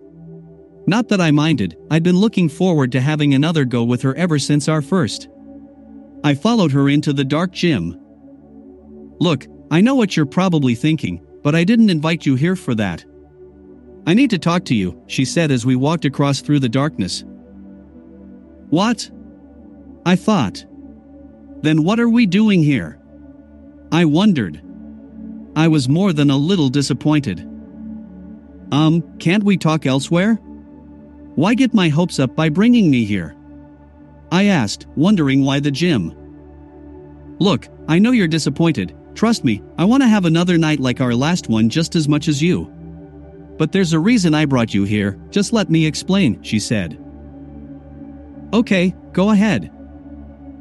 Not 0.86 1.08
that 1.10 1.20
I 1.20 1.32
minded, 1.32 1.78
I'd 1.90 2.04
been 2.04 2.18
looking 2.18 2.48
forward 2.48 2.92
to 2.92 3.02
having 3.02 3.34
another 3.34 3.66
go 3.66 3.84
with 3.84 4.04
her 4.04 4.14
ever 4.16 4.38
since 4.38 4.68
our 4.68 4.84
first. 4.84 5.28
I 6.24 6.36
followed 6.36 6.72
her 6.74 6.90
into 6.90 7.12
the 7.12 7.24
dark 7.24 7.52
gym. 7.52 8.00
Look, 9.20 9.48
I 9.72 9.82
know 9.82 9.96
what 9.96 10.16
you're 10.16 10.28
probably 10.28 10.76
thinking, 10.76 11.26
but 11.42 11.56
I 11.56 11.64
didn't 11.64 11.90
invite 11.90 12.28
you 12.28 12.36
here 12.36 12.56
for 12.56 12.76
that. 12.76 13.04
I 14.06 14.14
need 14.14 14.30
to 14.30 14.38
talk 14.38 14.64
to 14.66 14.76
you, 14.76 15.04
she 15.08 15.26
said 15.26 15.50
as 15.50 15.66
we 15.66 15.76
walked 15.76 16.06
across 16.06 16.42
through 16.42 16.60
the 16.60 16.70
darkness. 16.70 17.24
What? 18.70 19.10
I 20.06 20.16
thought. 20.16 20.66
Then 21.62 21.84
what 21.84 22.00
are 22.00 22.10
we 22.10 22.28
doing 22.28 22.62
here? 22.62 23.00
I 23.92 24.06
wondered. 24.06 24.62
I 25.60 25.68
was 25.68 25.90
more 25.90 26.14
than 26.14 26.30
a 26.30 26.38
little 26.38 26.70
disappointed. 26.70 27.46
Um, 28.72 29.04
can't 29.18 29.44
we 29.44 29.58
talk 29.58 29.86
elsewhere? 29.86 30.36
Why 31.36 31.54
get 31.54 31.74
my 31.74 31.90
hopes 31.90 32.18
up 32.18 32.34
by 32.34 32.48
bringing 32.48 32.90
me 32.90 33.04
here? 33.04 33.36
I 34.32 34.46
asked, 34.46 34.88
wondering 34.96 35.44
why 35.44 35.60
the 35.60 35.70
gym. 35.70 36.16
Look, 37.40 37.68
I 37.90 38.00
know 38.00 38.12
you're 38.12 38.26
disappointed, 38.26 38.96
trust 39.16 39.44
me, 39.44 39.62
I 39.78 39.84
want 39.84 40.02
to 40.02 40.08
have 40.08 40.24
another 40.24 40.58
night 40.58 40.80
like 40.80 41.02
our 41.02 41.14
last 41.14 41.50
one 41.50 41.68
just 41.68 41.94
as 41.98 42.08
much 42.08 42.30
as 42.30 42.42
you. 42.42 42.64
But 43.58 43.74
there's 43.74 43.92
a 43.92 44.00
reason 44.00 44.34
I 44.34 44.46
brought 44.46 44.74
you 44.74 44.86
here, 44.86 45.20
just 45.30 45.52
let 45.52 45.70
me 45.70 45.86
explain, 45.86 46.42
she 46.42 46.60
said. 46.62 46.98
Okay, 48.54 48.96
go 49.12 49.32
ahead. 49.32 49.74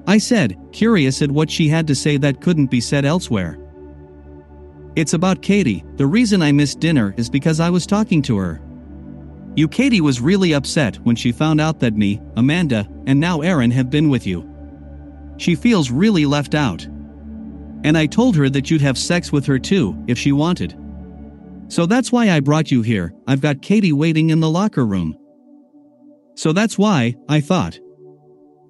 I 0.09 0.19
said, 0.19 0.59
curious 0.73 1.23
at 1.23 1.31
what 1.31 1.53
she 1.53 1.69
had 1.69 1.87
to 1.87 1.95
say 1.95 2.17
that 2.17 2.41
couldn't 2.41 2.67
be 2.67 2.81
said 2.81 3.05
elsewhere. 3.05 3.61
It's 4.97 5.15
about 5.15 5.43
Katie. 5.43 5.85
The 5.97 6.07
reason 6.07 6.43
I 6.43 6.53
missed 6.53 6.81
dinner 6.81 7.15
is 7.17 7.31
because 7.31 7.61
I 7.61 7.71
was 7.71 7.87
talking 7.87 8.23
to 8.23 8.37
her. 8.37 8.61
You, 9.55 9.69
Katie, 9.69 10.01
was 10.01 10.21
really 10.21 10.53
upset 10.53 10.97
when 11.05 11.17
she 11.17 11.33
found 11.33 11.61
out 11.61 11.81
that 11.81 11.95
me, 11.95 12.21
Amanda, 12.37 12.89
and 13.07 13.19
now 13.19 13.41
Erin 13.41 13.71
have 13.73 13.91
been 13.91 14.09
with 14.09 14.27
you. 14.27 14.49
She 15.37 15.55
feels 15.55 15.91
really 15.91 16.27
left 16.27 16.55
out. 16.55 16.85
And 17.85 17.97
I 17.97 18.07
told 18.07 18.37
her 18.37 18.49
that 18.51 18.71
you'd 18.71 18.81
have 18.81 18.99
sex 18.99 19.33
with 19.33 19.47
her 19.47 19.59
too, 19.59 19.97
if 20.09 20.19
she 20.19 20.33
wanted. 20.33 20.77
So 21.69 21.87
that's 21.87 22.11
why 22.11 22.31
I 22.31 22.41
brought 22.41 22.71
you 22.71 22.83
here. 22.83 23.13
I've 23.27 23.41
got 23.41 23.63
Katie 23.63 23.93
waiting 23.93 24.31
in 24.31 24.41
the 24.41 24.51
locker 24.51 24.87
room. 24.87 25.17
So 26.35 26.53
that's 26.53 26.79
why, 26.79 27.15
I 27.29 27.41
thought. 27.41 27.79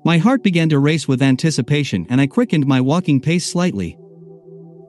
My 0.04 0.18
heart 0.18 0.42
began 0.42 0.68
to 0.70 0.78
race 0.78 1.06
with 1.06 1.22
anticipation 1.22 2.06
and 2.08 2.20
I 2.20 2.26
quickened 2.26 2.66
my 2.66 2.80
walking 2.80 3.20
pace 3.20 3.44
slightly. 3.44 3.98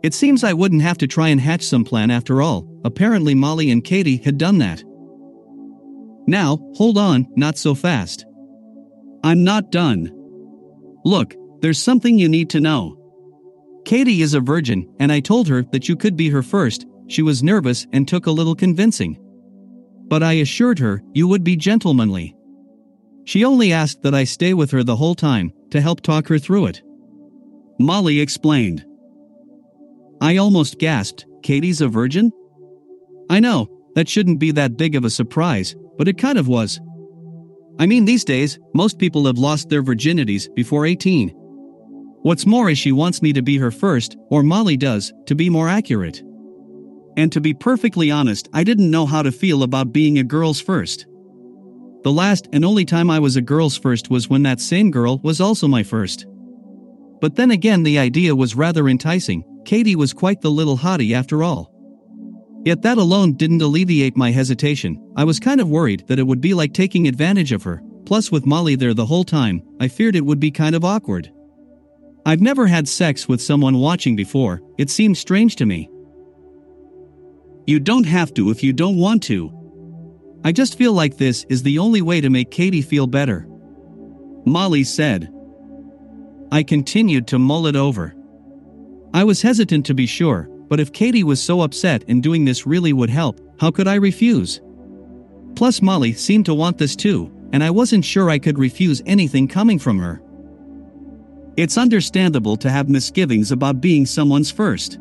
It 0.02 0.14
seems 0.14 0.44
I 0.44 0.54
wouldn't 0.54 0.82
have 0.82 0.98
to 1.00 1.08
try 1.08 1.28
and 1.30 1.42
hatch 1.42 1.64
some 1.64 1.84
plan 1.84 2.10
after 2.10 2.42
all, 2.42 2.68
apparently 2.86 3.36
Molly 3.36 3.70
and 3.70 3.84
Katie 3.84 4.18
had 4.18 4.38
done 4.38 4.60
that. 4.60 4.84
Now, 6.26 6.60
hold 6.76 6.98
on, 6.98 7.28
not 7.36 7.58
so 7.58 7.76
fast. 7.76 8.26
I'm 9.24 9.44
not 9.44 9.72
done. 9.72 10.12
Look, 11.04 11.36
there's 11.62 11.80
something 11.80 12.18
you 12.18 12.30
need 12.30 12.50
to 12.52 12.62
know. 12.62 12.96
Katie 13.84 14.22
is 14.22 14.34
a 14.34 14.40
virgin, 14.40 14.88
and 15.00 15.12
I 15.12 15.20
told 15.20 15.48
her 15.48 15.64
that 15.72 15.90
you 15.90 15.96
could 15.96 16.16
be 16.16 16.30
her 16.30 16.44
first. 16.44 16.86
She 17.08 17.22
was 17.22 17.44
nervous 17.44 17.88
and 17.92 18.08
took 18.08 18.28
a 18.28 18.32
little 18.32 18.56
convincing. 18.56 19.18
But 20.08 20.24
I 20.24 20.34
assured 20.34 20.80
her 20.80 21.02
you 21.14 21.28
would 21.28 21.44
be 21.44 21.56
gentlemanly. 21.56 22.36
She 23.26 23.44
only 23.44 23.74
asked 23.74 24.04
that 24.04 24.16
I 24.16 24.24
stay 24.24 24.54
with 24.54 24.72
her 24.72 24.84
the 24.84 24.96
whole 24.96 25.16
time 25.16 25.52
to 25.72 25.82
help 25.82 26.02
talk 26.02 26.28
her 26.28 26.40
through 26.40 26.68
it. 26.68 26.82
Molly 27.80 28.20
explained. 28.20 28.86
I 30.22 30.38
almost 30.38 30.80
gasped, 30.80 31.26
Katie's 31.44 31.82
a 31.82 31.88
virgin? 31.88 32.32
I 33.30 33.40
know, 33.40 33.68
that 33.96 34.10
shouldn't 34.10 34.40
be 34.40 34.52
that 34.52 34.78
big 34.78 34.96
of 34.96 35.06
a 35.06 35.10
surprise, 35.10 35.76
but 35.98 36.08
it 36.08 36.18
kind 36.18 36.38
of 36.38 36.48
was. 36.48 36.80
I 37.80 37.86
mean, 37.86 38.04
these 38.06 38.26
days, 38.26 38.60
most 38.74 39.00
people 39.00 39.26
have 39.26 39.38
lost 39.38 39.70
their 39.70 39.84
virginities 39.84 40.54
before 40.54 40.86
18. 40.86 41.30
What's 42.22 42.46
more 42.46 42.70
is 42.70 42.78
she 42.78 42.92
wants 42.92 43.22
me 43.22 43.32
to 43.32 43.42
be 43.42 43.58
her 43.58 43.72
first, 43.72 44.18
or 44.30 44.44
Molly 44.44 44.76
does, 44.76 45.14
to 45.28 45.36
be 45.36 45.50
more 45.50 45.70
accurate. 45.70 46.22
And 47.16 47.32
to 47.32 47.40
be 47.40 47.54
perfectly 47.54 48.12
honest, 48.12 48.50
I 48.54 48.66
didn't 48.66 48.92
know 48.92 49.06
how 49.06 49.22
to 49.22 49.32
feel 49.32 49.64
about 49.64 49.94
being 49.94 50.20
a 50.20 50.24
girl's 50.24 50.60
first. 50.60 51.06
The 52.04 52.12
last 52.12 52.50
and 52.52 52.66
only 52.66 52.84
time 52.86 53.10
I 53.10 53.20
was 53.20 53.38
a 53.38 53.42
girl's 53.42 53.78
first 53.78 54.10
was 54.10 54.30
when 54.30 54.44
that 54.44 54.60
same 54.60 54.92
girl 54.92 55.20
was 55.24 55.40
also 55.40 55.68
my 55.68 55.84
first. 55.84 56.26
But 57.22 57.36
then 57.36 57.52
again, 57.52 57.84
the 57.84 58.00
idea 58.00 58.36
was 58.36 58.56
rather 58.56 58.88
enticing, 58.88 59.44
Katie 59.66 59.96
was 59.96 60.14
quite 60.14 60.42
the 60.42 60.52
little 60.52 60.78
hottie 60.78 61.14
after 61.14 61.44
all. 61.44 61.72
Yet 62.66 62.82
that 62.82 62.98
alone 62.98 63.34
didn't 63.34 63.62
alleviate 63.62 64.18
my 64.18 64.32
hesitation, 64.32 65.02
I 65.16 65.24
was 65.24 65.40
kind 65.40 65.62
of 65.62 65.70
worried 65.70 66.06
that 66.08 66.20
it 66.20 66.28
would 66.28 66.42
be 66.42 66.54
like 66.54 66.74
taking 66.74 67.08
advantage 67.08 67.52
of 67.52 67.64
her, 67.64 67.82
plus 68.06 68.32
with 68.32 68.46
Molly 68.46 68.76
there 68.76 68.94
the 68.94 69.06
whole 69.06 69.24
time, 69.24 69.62
I 69.80 69.88
feared 69.88 70.16
it 70.16 70.26
would 70.26 70.40
be 70.40 70.52
kind 70.52 70.76
of 70.76 70.84
awkward. 70.84 71.32
I've 72.26 72.42
never 72.42 72.68
had 72.68 72.88
sex 72.88 73.28
with 73.28 73.42
someone 73.42 73.80
watching 73.80 74.16
before, 74.16 74.62
it 74.78 74.90
seemed 74.90 75.18
strange 75.18 75.56
to 75.58 75.66
me. 75.66 75.90
You 77.66 77.80
don't 77.80 78.06
have 78.06 78.34
to 78.34 78.50
if 78.50 78.64
you 78.64 78.74
don't 78.74 78.98
want 78.98 79.24
to. 79.24 79.56
I 80.44 80.52
just 80.52 80.78
feel 80.78 80.94
like 80.94 81.18
this 81.18 81.46
is 81.50 81.64
the 81.64 81.80
only 81.80 82.02
way 82.02 82.20
to 82.20 82.30
make 82.30 82.52
Katie 82.52 82.82
feel 82.82 83.08
better. 83.08 83.48
Molly 84.46 84.84
said. 84.84 85.32
I 86.52 86.64
continued 86.64 87.28
to 87.28 87.40
mull 87.40 87.68
it 87.68 87.76
over. 87.76 88.16
I 89.14 89.24
was 89.24 89.42
hesitant 89.42 89.86
to 89.88 89.94
be 89.94 90.06
sure, 90.06 90.50
but 90.68 90.80
if 90.80 90.94
Katie 90.94 91.24
was 91.24 91.42
so 91.42 91.62
upset 91.62 92.04
and 92.08 92.22
doing 92.22 92.46
this 92.46 92.68
really 92.68 92.94
would 92.94 93.10
help, 93.10 93.42
how 93.60 93.72
could 93.72 93.88
I 93.88 93.96
refuse? 93.96 94.62
Plus, 95.56 95.82
Molly 95.82 96.14
seemed 96.14 96.46
to 96.46 96.54
want 96.54 96.78
this 96.78 96.96
too, 96.96 97.32
and 97.52 97.64
I 97.64 97.72
wasn't 97.72 98.06
sure 98.06 98.30
I 98.30 98.40
could 98.40 98.60
refuse 98.60 99.02
anything 99.06 99.48
coming 99.48 99.80
from 99.80 99.98
her. 99.98 100.22
It's 101.58 101.78
understandable 101.78 102.56
to 102.58 102.70
have 102.70 102.88
misgivings 102.88 103.52
about 103.52 103.82
being 103.82 104.06
someone's 104.06 104.52
first. 104.52 105.00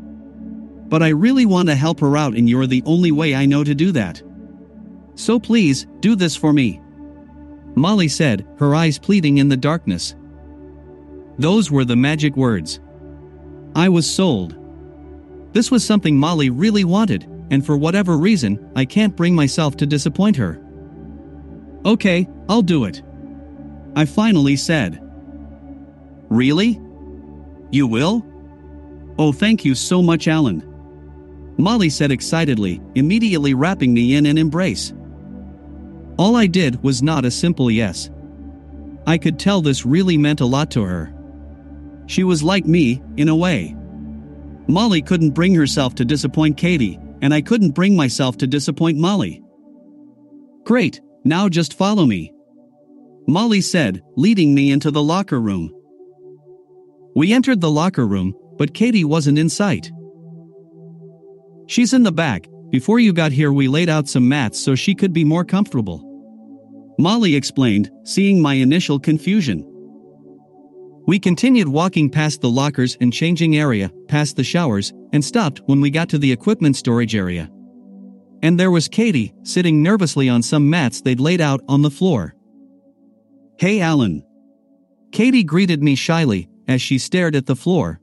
But 0.88 1.02
I 1.02 1.08
really 1.08 1.44
want 1.44 1.68
to 1.68 1.74
help 1.74 2.00
her 2.00 2.16
out, 2.16 2.34
and 2.34 2.48
you're 2.48 2.66
the 2.66 2.82
only 2.86 3.12
way 3.12 3.34
I 3.34 3.44
know 3.44 3.62
to 3.62 3.74
do 3.74 3.92
that. 3.92 4.22
So 5.14 5.38
please, 5.38 5.86
do 6.00 6.16
this 6.16 6.34
for 6.34 6.52
me. 6.52 6.80
Molly 7.74 8.08
said, 8.08 8.46
her 8.58 8.74
eyes 8.74 8.98
pleading 8.98 9.38
in 9.38 9.48
the 9.48 9.56
darkness. 9.56 10.16
Those 11.38 11.70
were 11.70 11.84
the 11.84 11.94
magic 11.94 12.36
words. 12.36 12.80
I 13.74 13.88
was 13.88 14.08
sold. 14.10 14.56
This 15.52 15.70
was 15.70 15.84
something 15.84 16.16
Molly 16.16 16.50
really 16.50 16.84
wanted, 16.84 17.24
and 17.50 17.64
for 17.64 17.76
whatever 17.76 18.18
reason, 18.18 18.70
I 18.76 18.84
can't 18.84 19.16
bring 19.16 19.34
myself 19.34 19.76
to 19.78 19.86
disappoint 19.86 20.36
her. 20.36 20.60
Okay, 21.84 22.28
I'll 22.48 22.62
do 22.62 22.84
it. 22.84 23.02
I 23.96 24.04
finally 24.04 24.56
said. 24.56 25.00
Really? 26.28 26.80
You 27.70 27.86
will? 27.86 28.24
Oh, 29.18 29.32
thank 29.32 29.64
you 29.64 29.74
so 29.74 30.02
much, 30.02 30.28
Alan. 30.28 30.62
Molly 31.56 31.90
said 31.90 32.12
excitedly, 32.12 32.80
immediately 32.94 33.54
wrapping 33.54 33.92
me 33.92 34.14
in 34.14 34.26
an 34.26 34.38
embrace. 34.38 34.92
All 36.18 36.36
I 36.36 36.46
did 36.46 36.82
was 36.82 37.02
not 37.02 37.24
a 37.24 37.30
simple 37.30 37.70
yes. 37.70 38.10
I 39.06 39.18
could 39.18 39.38
tell 39.38 39.60
this 39.60 39.86
really 39.86 40.16
meant 40.16 40.40
a 40.40 40.46
lot 40.46 40.70
to 40.72 40.82
her. 40.82 41.12
She 42.08 42.24
was 42.24 42.42
like 42.42 42.66
me, 42.66 43.02
in 43.18 43.28
a 43.28 43.36
way. 43.36 43.76
Molly 44.66 45.02
couldn't 45.02 45.30
bring 45.30 45.54
herself 45.54 45.94
to 45.96 46.04
disappoint 46.04 46.56
Katie, 46.56 46.98
and 47.20 47.34
I 47.34 47.42
couldn't 47.42 47.72
bring 47.74 47.94
myself 47.94 48.38
to 48.38 48.46
disappoint 48.46 48.98
Molly. 48.98 49.42
Great, 50.64 51.00
now 51.24 51.48
just 51.48 51.74
follow 51.74 52.06
me. 52.06 52.32
Molly 53.26 53.60
said, 53.60 54.02
leading 54.16 54.54
me 54.54 54.70
into 54.70 54.90
the 54.90 55.02
locker 55.02 55.38
room. 55.38 55.70
We 57.14 57.32
entered 57.34 57.60
the 57.60 57.70
locker 57.70 58.06
room, 58.06 58.34
but 58.56 58.72
Katie 58.72 59.04
wasn't 59.04 59.38
in 59.38 59.50
sight. 59.50 59.90
She's 61.66 61.92
in 61.92 62.04
the 62.04 62.12
back. 62.12 62.48
Before 62.70 62.98
you 62.98 63.12
got 63.12 63.32
here, 63.32 63.52
we 63.52 63.68
laid 63.68 63.90
out 63.90 64.08
some 64.08 64.28
mats 64.28 64.58
so 64.58 64.74
she 64.74 64.94
could 64.94 65.12
be 65.12 65.24
more 65.24 65.44
comfortable. 65.44 66.04
Molly 66.98 67.34
explained, 67.34 67.90
seeing 68.04 68.40
my 68.40 68.54
initial 68.54 68.98
confusion. 68.98 69.62
We 71.08 71.18
continued 71.18 71.68
walking 71.68 72.10
past 72.10 72.42
the 72.42 72.50
lockers 72.50 72.98
and 73.00 73.10
changing 73.10 73.56
area, 73.56 73.90
past 74.08 74.36
the 74.36 74.44
showers, 74.44 74.92
and 75.14 75.24
stopped 75.24 75.62
when 75.64 75.80
we 75.80 75.88
got 75.88 76.10
to 76.10 76.18
the 76.18 76.30
equipment 76.30 76.76
storage 76.76 77.14
area. 77.14 77.50
And 78.42 78.60
there 78.60 78.70
was 78.70 78.88
Katie, 78.88 79.32
sitting 79.42 79.82
nervously 79.82 80.28
on 80.28 80.42
some 80.42 80.68
mats 80.68 81.00
they'd 81.00 81.18
laid 81.18 81.40
out 81.40 81.62
on 81.66 81.80
the 81.80 81.90
floor. 81.90 82.34
Hey, 83.58 83.80
Alan. 83.80 84.22
Katie 85.10 85.44
greeted 85.44 85.82
me 85.82 85.94
shyly 85.94 86.50
as 86.68 86.82
she 86.82 86.98
stared 86.98 87.34
at 87.34 87.46
the 87.46 87.56
floor. 87.56 88.00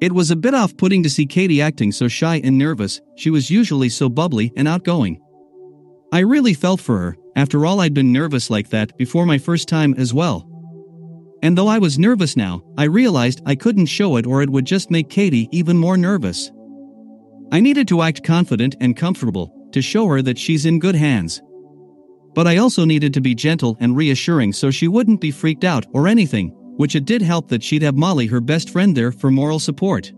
It 0.00 0.10
was 0.10 0.32
a 0.32 0.36
bit 0.36 0.54
off 0.54 0.76
putting 0.76 1.04
to 1.04 1.10
see 1.10 1.26
Katie 1.26 1.62
acting 1.62 1.92
so 1.92 2.08
shy 2.08 2.40
and 2.42 2.58
nervous, 2.58 3.00
she 3.14 3.30
was 3.30 3.52
usually 3.52 3.88
so 3.88 4.08
bubbly 4.08 4.52
and 4.56 4.66
outgoing. 4.66 5.20
I 6.12 6.20
really 6.20 6.54
felt 6.54 6.80
for 6.80 6.98
her, 6.98 7.16
after 7.36 7.64
all, 7.64 7.78
I'd 7.78 7.94
been 7.94 8.12
nervous 8.12 8.50
like 8.50 8.70
that 8.70 8.98
before 8.98 9.26
my 9.26 9.38
first 9.38 9.68
time 9.68 9.94
as 9.96 10.12
well. 10.12 10.47
And 11.42 11.56
though 11.56 11.68
I 11.68 11.78
was 11.78 11.98
nervous 11.98 12.36
now, 12.36 12.62
I 12.76 12.84
realized 12.84 13.42
I 13.46 13.54
couldn't 13.54 13.86
show 13.86 14.16
it 14.16 14.26
or 14.26 14.42
it 14.42 14.50
would 14.50 14.64
just 14.64 14.90
make 14.90 15.08
Katie 15.08 15.48
even 15.52 15.78
more 15.78 15.96
nervous. 15.96 16.50
I 17.52 17.60
needed 17.60 17.88
to 17.88 18.02
act 18.02 18.24
confident 18.24 18.76
and 18.80 18.96
comfortable 18.96 19.54
to 19.72 19.80
show 19.80 20.06
her 20.06 20.22
that 20.22 20.38
she's 20.38 20.66
in 20.66 20.78
good 20.78 20.94
hands. 20.94 21.40
But 22.34 22.46
I 22.46 22.58
also 22.58 22.84
needed 22.84 23.14
to 23.14 23.20
be 23.20 23.34
gentle 23.34 23.76
and 23.80 23.96
reassuring 23.96 24.52
so 24.52 24.70
she 24.70 24.88
wouldn't 24.88 25.20
be 25.20 25.30
freaked 25.30 25.64
out 25.64 25.86
or 25.92 26.08
anything, 26.08 26.50
which 26.76 26.94
it 26.94 27.04
did 27.04 27.22
help 27.22 27.48
that 27.48 27.62
she'd 27.62 27.82
have 27.82 27.96
Molly, 27.96 28.26
her 28.26 28.40
best 28.40 28.70
friend, 28.70 28.96
there 28.96 29.12
for 29.12 29.30
moral 29.30 29.58
support. 29.58 30.12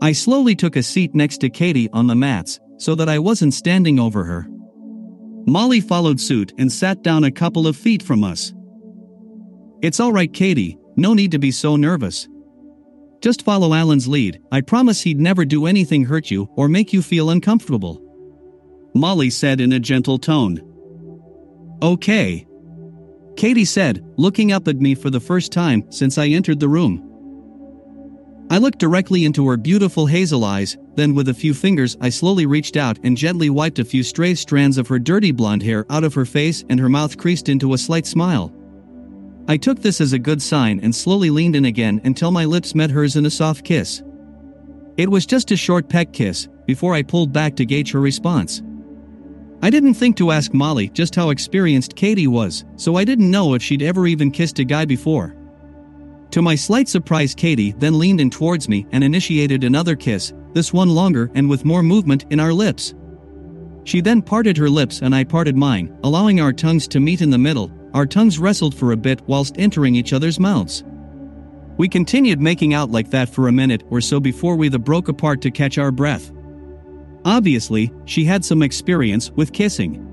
I 0.00 0.12
slowly 0.12 0.54
took 0.54 0.76
a 0.76 0.82
seat 0.82 1.14
next 1.14 1.38
to 1.38 1.50
Katie 1.50 1.90
on 1.92 2.06
the 2.06 2.14
mats 2.14 2.60
so 2.76 2.94
that 2.94 3.08
I 3.08 3.18
wasn't 3.18 3.54
standing 3.54 3.98
over 3.98 4.24
her. 4.24 4.46
Molly 5.46 5.80
followed 5.80 6.20
suit 6.20 6.52
and 6.58 6.70
sat 6.70 7.02
down 7.02 7.24
a 7.24 7.30
couple 7.30 7.66
of 7.66 7.76
feet 7.76 8.02
from 8.02 8.22
us. 8.22 8.52
It's 9.80 10.00
alright, 10.00 10.32
Katie, 10.32 10.76
no 10.96 11.14
need 11.14 11.30
to 11.30 11.38
be 11.38 11.52
so 11.52 11.76
nervous. 11.76 12.28
Just 13.20 13.42
follow 13.42 13.74
Alan's 13.74 14.08
lead, 14.08 14.40
I 14.50 14.60
promise 14.60 15.00
he'd 15.00 15.20
never 15.20 15.44
do 15.44 15.66
anything 15.66 16.04
hurt 16.04 16.30
you 16.30 16.48
or 16.56 16.68
make 16.68 16.92
you 16.92 17.00
feel 17.00 17.30
uncomfortable. 17.30 18.02
Molly 18.94 19.30
said 19.30 19.60
in 19.60 19.72
a 19.72 19.78
gentle 19.78 20.18
tone. 20.18 20.60
Okay. 21.80 22.44
Katie 23.36 23.64
said, 23.64 24.04
looking 24.16 24.50
up 24.50 24.66
at 24.66 24.80
me 24.80 24.96
for 24.96 25.10
the 25.10 25.20
first 25.20 25.52
time 25.52 25.84
since 25.92 26.18
I 26.18 26.26
entered 26.26 26.58
the 26.58 26.68
room. 26.68 27.04
I 28.50 28.58
looked 28.58 28.80
directly 28.80 29.24
into 29.24 29.46
her 29.46 29.56
beautiful 29.56 30.06
hazel 30.06 30.44
eyes, 30.44 30.76
then 30.96 31.14
with 31.14 31.28
a 31.28 31.34
few 31.34 31.54
fingers 31.54 31.96
I 32.00 32.08
slowly 32.08 32.46
reached 32.46 32.76
out 32.76 32.98
and 33.04 33.16
gently 33.16 33.50
wiped 33.50 33.78
a 33.78 33.84
few 33.84 34.02
stray 34.02 34.34
strands 34.34 34.78
of 34.78 34.88
her 34.88 34.98
dirty 34.98 35.30
blonde 35.30 35.62
hair 35.62 35.86
out 35.88 36.02
of 36.02 36.14
her 36.14 36.24
face 36.24 36.64
and 36.68 36.80
her 36.80 36.88
mouth 36.88 37.16
creased 37.16 37.48
into 37.48 37.74
a 37.74 37.78
slight 37.78 38.06
smile. 38.06 38.52
I 39.50 39.56
took 39.56 39.80
this 39.80 40.02
as 40.02 40.12
a 40.12 40.18
good 40.18 40.42
sign 40.42 40.78
and 40.82 40.94
slowly 40.94 41.30
leaned 41.30 41.56
in 41.56 41.64
again 41.64 42.02
until 42.04 42.30
my 42.30 42.44
lips 42.44 42.74
met 42.74 42.90
hers 42.90 43.16
in 43.16 43.24
a 43.24 43.30
soft 43.30 43.64
kiss. 43.64 44.02
It 44.98 45.10
was 45.10 45.24
just 45.24 45.50
a 45.50 45.56
short 45.56 45.88
peck 45.88 46.12
kiss, 46.12 46.48
before 46.66 46.92
I 46.92 47.02
pulled 47.02 47.32
back 47.32 47.56
to 47.56 47.64
gauge 47.64 47.92
her 47.92 48.00
response. 48.00 48.62
I 49.62 49.70
didn't 49.70 49.94
think 49.94 50.18
to 50.18 50.32
ask 50.32 50.52
Molly 50.52 50.90
just 50.90 51.14
how 51.14 51.30
experienced 51.30 51.96
Katie 51.96 52.26
was, 52.26 52.66
so 52.76 52.96
I 52.96 53.04
didn't 53.04 53.30
know 53.30 53.54
if 53.54 53.62
she'd 53.62 53.82
ever 53.82 54.06
even 54.06 54.30
kissed 54.30 54.58
a 54.58 54.64
guy 54.64 54.84
before. 54.84 55.34
To 56.32 56.42
my 56.42 56.54
slight 56.54 56.88
surprise, 56.88 57.34
Katie 57.34 57.72
then 57.78 57.98
leaned 57.98 58.20
in 58.20 58.28
towards 58.28 58.68
me 58.68 58.86
and 58.92 59.02
initiated 59.02 59.64
another 59.64 59.96
kiss, 59.96 60.34
this 60.52 60.74
one 60.74 60.90
longer 60.90 61.30
and 61.34 61.48
with 61.48 61.64
more 61.64 61.82
movement 61.82 62.26
in 62.28 62.38
our 62.38 62.52
lips. 62.52 62.94
She 63.84 64.02
then 64.02 64.20
parted 64.20 64.58
her 64.58 64.68
lips 64.68 65.00
and 65.00 65.14
I 65.14 65.24
parted 65.24 65.56
mine, 65.56 65.98
allowing 66.04 66.38
our 66.38 66.52
tongues 66.52 66.86
to 66.88 67.00
meet 67.00 67.22
in 67.22 67.30
the 67.30 67.38
middle. 67.38 67.72
Our 67.94 68.06
tongues 68.06 68.38
wrestled 68.38 68.74
for 68.74 68.92
a 68.92 68.96
bit 68.96 69.20
whilst 69.26 69.58
entering 69.58 69.94
each 69.94 70.12
other's 70.12 70.38
mouths. 70.38 70.84
We 71.76 71.88
continued 71.88 72.40
making 72.40 72.74
out 72.74 72.90
like 72.90 73.10
that 73.10 73.28
for 73.28 73.48
a 73.48 73.52
minute 73.52 73.84
or 73.90 74.00
so 74.00 74.20
before 74.20 74.56
we 74.56 74.68
the 74.68 74.78
broke 74.78 75.08
apart 75.08 75.40
to 75.42 75.50
catch 75.50 75.78
our 75.78 75.92
breath. 75.92 76.32
Obviously, 77.24 77.92
she 78.04 78.24
had 78.24 78.44
some 78.44 78.62
experience 78.62 79.30
with 79.30 79.52
kissing. 79.52 80.04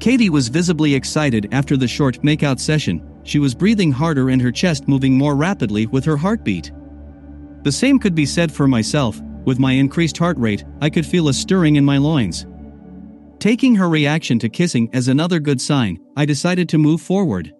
Katie 0.00 0.30
was 0.30 0.48
visibly 0.48 0.94
excited 0.94 1.48
after 1.52 1.76
the 1.76 1.88
short 1.88 2.22
makeout 2.22 2.60
session, 2.60 3.02
she 3.28 3.38
was 3.38 3.54
breathing 3.54 3.92
harder 3.92 4.30
and 4.30 4.40
her 4.40 4.50
chest 4.50 4.88
moving 4.88 5.12
more 5.12 5.36
rapidly 5.36 5.86
with 5.86 6.04
her 6.04 6.16
heartbeat. 6.16 6.72
The 7.62 7.72
same 7.72 7.98
could 7.98 8.14
be 8.14 8.24
said 8.24 8.50
for 8.50 8.66
myself, 8.66 9.20
with 9.44 9.58
my 9.58 9.72
increased 9.72 10.16
heart 10.16 10.38
rate, 10.38 10.64
I 10.80 10.88
could 10.88 11.04
feel 11.04 11.28
a 11.28 11.34
stirring 11.34 11.76
in 11.76 11.84
my 11.84 11.98
loins. 11.98 12.46
Taking 13.38 13.76
her 13.76 13.88
reaction 13.88 14.40
to 14.40 14.48
kissing 14.48 14.90
as 14.92 15.06
another 15.06 15.38
good 15.38 15.60
sign, 15.60 16.00
I 16.16 16.24
decided 16.24 16.68
to 16.70 16.78
move 16.78 17.00
forward. 17.00 17.52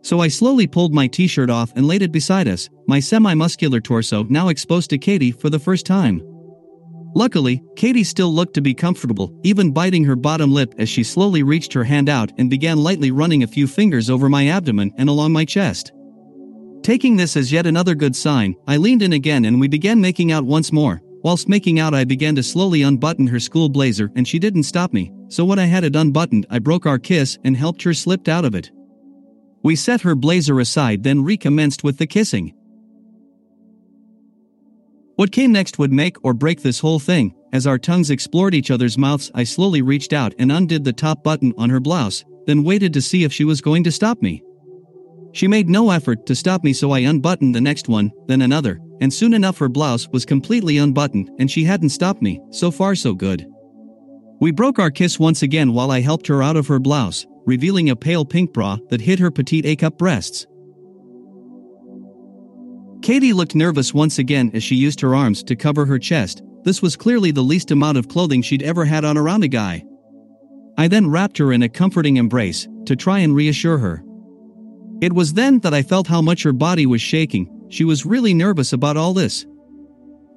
So 0.00 0.20
I 0.20 0.28
slowly 0.28 0.66
pulled 0.66 0.94
my 0.94 1.06
t 1.06 1.26
shirt 1.26 1.50
off 1.50 1.70
and 1.76 1.86
laid 1.86 2.00
it 2.00 2.12
beside 2.12 2.48
us, 2.48 2.70
my 2.86 2.98
semi 3.00 3.34
muscular 3.34 3.80
torso 3.80 4.22
now 4.24 4.48
exposed 4.48 4.88
to 4.90 4.98
Katie 4.98 5.32
for 5.32 5.50
the 5.50 5.58
first 5.58 5.84
time. 5.84 6.22
Luckily, 7.14 7.62
Katie 7.76 8.04
still 8.04 8.32
looked 8.32 8.54
to 8.54 8.62
be 8.62 8.72
comfortable, 8.72 9.38
even 9.42 9.72
biting 9.72 10.04
her 10.04 10.16
bottom 10.16 10.52
lip 10.52 10.74
as 10.78 10.88
she 10.88 11.02
slowly 11.02 11.42
reached 11.42 11.72
her 11.74 11.84
hand 11.84 12.08
out 12.08 12.32
and 12.38 12.48
began 12.48 12.82
lightly 12.82 13.10
running 13.10 13.42
a 13.42 13.46
few 13.48 13.66
fingers 13.66 14.08
over 14.08 14.28
my 14.28 14.48
abdomen 14.48 14.92
and 14.96 15.10
along 15.10 15.32
my 15.32 15.44
chest. 15.44 15.92
Taking 16.82 17.16
this 17.16 17.36
as 17.36 17.52
yet 17.52 17.66
another 17.66 17.94
good 17.94 18.14
sign, 18.16 18.54
I 18.66 18.76
leaned 18.76 19.02
in 19.02 19.12
again 19.12 19.44
and 19.44 19.60
we 19.60 19.68
began 19.68 20.00
making 20.00 20.32
out 20.32 20.44
once 20.44 20.72
more. 20.72 21.02
Whilst 21.26 21.48
making 21.48 21.80
out, 21.80 21.92
I 21.92 22.04
began 22.04 22.36
to 22.36 22.42
slowly 22.44 22.82
unbutton 22.82 23.26
her 23.26 23.40
school 23.40 23.68
blazer 23.68 24.12
and 24.14 24.28
she 24.28 24.38
didn't 24.38 24.62
stop 24.62 24.92
me, 24.92 25.10
so 25.26 25.44
when 25.44 25.58
I 25.58 25.64
had 25.64 25.82
it 25.82 25.96
unbuttoned, 25.96 26.46
I 26.50 26.60
broke 26.60 26.86
our 26.86 27.00
kiss 27.00 27.36
and 27.42 27.56
helped 27.56 27.82
her 27.82 27.92
slip 27.94 28.28
out 28.28 28.44
of 28.44 28.54
it. 28.54 28.70
We 29.64 29.74
set 29.74 30.02
her 30.02 30.14
blazer 30.14 30.60
aside, 30.60 31.02
then 31.02 31.24
recommenced 31.24 31.82
with 31.82 31.98
the 31.98 32.06
kissing. 32.06 32.54
What 35.16 35.32
came 35.32 35.50
next 35.50 35.80
would 35.80 35.92
make 35.92 36.16
or 36.24 36.32
break 36.32 36.62
this 36.62 36.78
whole 36.78 37.00
thing. 37.00 37.34
As 37.52 37.66
our 37.66 37.76
tongues 37.76 38.10
explored 38.10 38.54
each 38.54 38.70
other's 38.70 38.96
mouths, 38.96 39.32
I 39.34 39.42
slowly 39.42 39.82
reached 39.82 40.12
out 40.12 40.32
and 40.38 40.52
undid 40.52 40.84
the 40.84 40.92
top 40.92 41.24
button 41.24 41.52
on 41.58 41.70
her 41.70 41.80
blouse, 41.80 42.24
then 42.46 42.62
waited 42.62 42.92
to 42.92 43.02
see 43.02 43.24
if 43.24 43.32
she 43.32 43.42
was 43.42 43.60
going 43.60 43.82
to 43.82 43.90
stop 43.90 44.22
me. 44.22 44.44
She 45.32 45.48
made 45.48 45.68
no 45.68 45.90
effort 45.90 46.24
to 46.26 46.36
stop 46.36 46.62
me, 46.62 46.72
so 46.72 46.92
I 46.92 47.00
unbuttoned 47.00 47.52
the 47.52 47.60
next 47.60 47.88
one, 47.88 48.12
then 48.28 48.42
another, 48.42 48.78
and 49.00 49.12
soon 49.12 49.34
enough 49.34 49.58
her 49.58 49.68
blouse 49.68 50.08
was 50.08 50.24
completely 50.24 50.78
unbuttoned 50.78 51.30
and 51.38 51.50
she 51.50 51.64
hadn't 51.64 51.90
stopped 51.90 52.22
me, 52.22 52.40
so 52.50 52.70
far 52.70 52.94
so 52.94 53.14
good. 53.14 53.46
We 54.40 54.50
broke 54.50 54.78
our 54.78 54.90
kiss 54.90 55.18
once 55.18 55.42
again 55.42 55.72
while 55.72 55.90
I 55.90 56.00
helped 56.00 56.26
her 56.26 56.42
out 56.42 56.56
of 56.56 56.66
her 56.68 56.78
blouse, 56.78 57.26
revealing 57.46 57.90
a 57.90 57.96
pale 57.96 58.24
pink 58.24 58.52
bra 58.52 58.78
that 58.90 59.00
hid 59.00 59.18
her 59.18 59.30
petite 59.30 59.64
A 59.64 59.76
cup 59.76 59.96
breasts. 59.96 60.46
Katie 63.02 63.32
looked 63.32 63.54
nervous 63.54 63.94
once 63.94 64.18
again 64.18 64.50
as 64.52 64.62
she 64.62 64.74
used 64.74 65.00
her 65.00 65.14
arms 65.14 65.42
to 65.44 65.56
cover 65.56 65.86
her 65.86 65.98
chest. 65.98 66.42
This 66.64 66.82
was 66.82 66.96
clearly 66.96 67.30
the 67.30 67.42
least 67.42 67.70
amount 67.70 67.98
of 67.98 68.08
clothing 68.08 68.42
she'd 68.42 68.62
ever 68.62 68.84
had 68.84 69.04
on 69.04 69.16
around 69.16 69.44
a 69.44 69.48
guy. 69.48 69.84
I 70.76 70.88
then 70.88 71.08
wrapped 71.08 71.38
her 71.38 71.52
in 71.52 71.62
a 71.62 71.68
comforting 71.68 72.16
embrace 72.16 72.66
to 72.86 72.96
try 72.96 73.20
and 73.20 73.34
reassure 73.34 73.78
her. 73.78 74.02
It 75.00 75.12
was 75.12 75.34
then 75.34 75.60
that 75.60 75.72
I 75.72 75.82
felt 75.82 76.08
how 76.08 76.20
much 76.20 76.42
her 76.42 76.52
body 76.52 76.84
was 76.84 77.00
shaking, 77.00 77.48
she 77.68 77.84
was 77.84 78.06
really 78.06 78.34
nervous 78.34 78.72
about 78.72 78.96
all 78.96 79.12
this. 79.14 79.46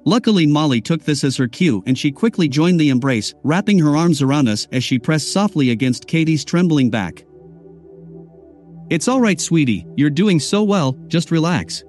Luckily, 0.04 0.46
Molly 0.46 0.80
took 0.80 1.02
this 1.04 1.24
as 1.24 1.36
her 1.36 1.48
cue 1.48 1.82
and 1.86 1.98
she 1.98 2.10
quickly 2.10 2.48
joined 2.48 2.80
the 2.80 2.88
embrace, 2.88 3.34
wrapping 3.42 3.78
her 3.78 3.96
arms 3.96 4.22
around 4.22 4.48
us 4.48 4.66
as 4.72 4.82
she 4.82 4.98
pressed 4.98 5.32
softly 5.32 5.70
against 5.70 6.06
Katie's 6.06 6.44
trembling 6.44 6.90
back. 6.90 7.24
It's 8.88 9.08
alright, 9.08 9.40
sweetie, 9.40 9.86
you're 9.96 10.10
doing 10.10 10.40
so 10.40 10.62
well, 10.62 10.92
just 11.06 11.30
relax. 11.30 11.84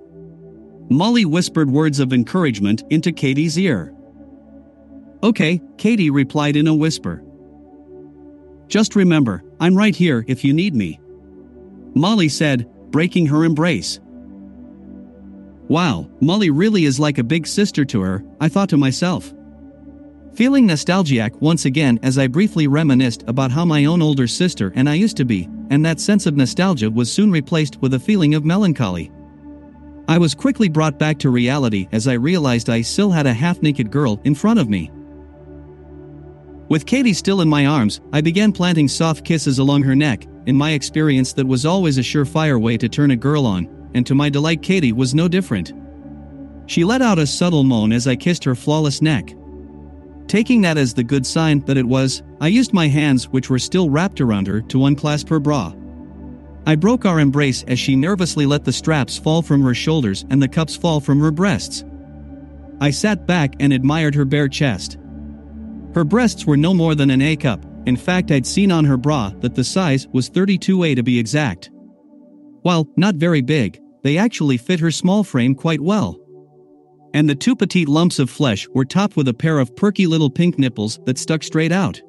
Molly 0.90 1.26
whispered 1.26 1.72
words 1.72 2.00
of 2.00 2.12
encouragement 2.12 2.84
into 2.90 3.12
Katie's 3.12 3.58
ear. 3.58 3.96
Okay, 5.24 5.62
Katie 5.78 6.10
replied 6.10 6.56
in 6.58 6.68
a 6.68 6.76
whisper. 6.76 7.24
Just 8.68 8.96
remember, 8.96 9.44
I'm 9.60 9.76
right 9.76 9.96
here 9.96 10.26
if 10.28 10.44
you 10.44 10.54
need 10.54 10.76
me. 10.76 11.00
Molly 11.96 12.30
said, 12.30 12.68
breaking 12.92 13.28
her 13.28 13.46
embrace. 13.46 14.00
Wow, 15.72 16.10
Molly 16.20 16.50
really 16.50 16.84
is 16.84 17.00
like 17.00 17.18
a 17.18 17.24
big 17.24 17.48
sister 17.48 17.86
to 17.86 18.02
her, 18.02 18.26
I 18.42 18.50
thought 18.50 18.68
to 18.72 18.78
myself. 18.78 19.34
Feeling 20.34 20.66
nostalgic 20.66 21.42
once 21.42 21.64
again 21.64 21.98
as 22.04 22.18
I 22.18 22.28
briefly 22.28 22.68
reminisced 22.68 23.24
about 23.26 23.52
how 23.52 23.64
my 23.64 23.86
own 23.86 24.02
older 24.02 24.28
sister 24.28 24.74
and 24.76 24.90
I 24.90 24.96
used 24.96 25.16
to 25.16 25.24
be, 25.24 25.48
and 25.70 25.86
that 25.86 26.02
sense 26.02 26.26
of 26.26 26.36
nostalgia 26.36 26.92
was 26.92 27.10
soon 27.10 27.32
replaced 27.32 27.80
with 27.80 27.94
a 27.94 28.00
feeling 28.02 28.36
of 28.36 28.44
melancholy. 28.44 29.14
I 30.10 30.18
was 30.18 30.36
quickly 30.36 30.68
brought 30.68 31.00
back 31.00 31.18
to 31.20 31.30
reality 31.30 31.88
as 31.94 32.06
I 32.06 32.16
realized 32.16 32.70
I 32.70 32.82
still 32.82 33.10
had 33.10 33.26
a 33.26 33.34
half 33.34 33.62
naked 33.62 33.90
girl 33.90 34.20
in 34.26 34.36
front 34.36 34.60
of 34.60 34.68
me. 34.68 34.92
With 36.68 36.86
Katie 36.86 37.14
still 37.14 37.40
in 37.40 37.48
my 37.48 37.66
arms, 37.66 38.02
I 38.12 38.20
began 38.20 38.52
planting 38.52 38.90
soft 38.90 39.24
kisses 39.24 39.60
along 39.60 39.84
her 39.84 39.96
neck. 39.96 40.28
In 40.48 40.58
my 40.58 40.72
experience, 40.72 41.32
that 41.32 41.48
was 41.48 41.66
always 41.66 41.98
a 41.98 42.02
surefire 42.02 42.60
way 42.60 42.76
to 42.76 42.90
turn 42.90 43.12
a 43.12 43.16
girl 43.16 43.46
on, 43.46 43.81
and 43.94 44.06
to 44.06 44.16
my 44.16 44.30
delight, 44.30 44.62
Katie 44.62 44.94
was 44.94 45.16
no 45.16 45.28
different. 45.28 45.74
She 46.66 46.84
let 46.84 47.02
out 47.02 47.20
a 47.20 47.28
subtle 47.28 47.64
moan 47.64 47.92
as 47.92 48.08
I 48.08 48.16
kissed 48.16 48.44
her 48.44 48.56
flawless 48.56 49.02
neck. 49.02 49.34
Taking 50.28 50.62
that 50.62 50.78
as 50.78 50.94
the 50.94 51.04
good 51.04 51.26
sign 51.26 51.60
that 51.66 51.78
it 51.78 51.86
was, 51.86 52.24
I 52.40 52.48
used 52.48 52.74
my 52.74 52.88
hands, 52.88 53.28
which 53.28 53.50
were 53.50 53.60
still 53.60 53.90
wrapped 53.90 54.22
around 54.22 54.48
her, 54.48 54.62
to 54.62 54.86
unclasp 54.86 55.28
her 55.30 55.40
bra. 55.40 55.74
I 56.66 56.76
broke 56.76 57.06
our 57.06 57.20
embrace 57.20 57.64
as 57.64 57.80
she 57.80 57.96
nervously 57.96 58.46
let 58.46 58.64
the 58.64 58.72
straps 58.72 59.18
fall 59.18 59.42
from 59.42 59.64
her 59.64 59.74
shoulders 59.74 60.26
and 60.30 60.42
the 60.42 60.48
cups 60.48 60.76
fall 60.76 61.00
from 61.00 61.20
her 61.20 61.32
breasts. 61.32 61.84
I 62.80 62.92
sat 62.92 63.26
back 63.26 63.56
and 63.60 63.74
admired 63.74 64.16
her 64.16 64.26
bare 64.26 64.48
chest. 64.48 64.98
Her 65.94 66.04
breasts 66.04 66.46
were 66.46 66.58
no 66.58 66.74
more 66.74 66.96
than 66.96 67.10
an 67.10 67.22
A 67.22 67.36
cup, 67.36 67.66
in 67.86 67.98
fact, 67.98 68.32
I'd 68.32 68.46
seen 68.46 68.72
on 68.72 68.86
her 68.86 68.98
bra 68.98 69.32
that 69.40 69.56
the 69.56 69.64
size 69.64 70.08
was 70.14 70.30
32A 70.30 70.96
to 70.96 71.04
be 71.04 71.18
exact. 71.18 71.72
While 72.62 72.88
not 72.96 73.16
very 73.16 73.42
big, 73.42 73.81
they 74.04 74.18
actually 74.18 74.58
fit 74.58 74.80
her 74.80 74.92
small 74.92 75.24
frame 75.24 75.56
quite 75.56 75.82
well. 75.82 76.18
And 77.14 77.30
the 77.30 77.36
two 77.36 77.56
petite 77.56 77.90
lumps 77.90 78.20
of 78.20 78.30
flesh 78.30 78.68
were 78.74 78.86
topped 78.86 79.16
with 79.16 79.28
a 79.28 79.34
pair 79.34 79.60
of 79.60 79.76
perky 79.76 80.08
little 80.08 80.30
pink 80.30 80.58
nipples 80.58 81.00
that 81.06 81.18
stuck 81.18 81.44
straight 81.44 81.72
out. 81.72 82.02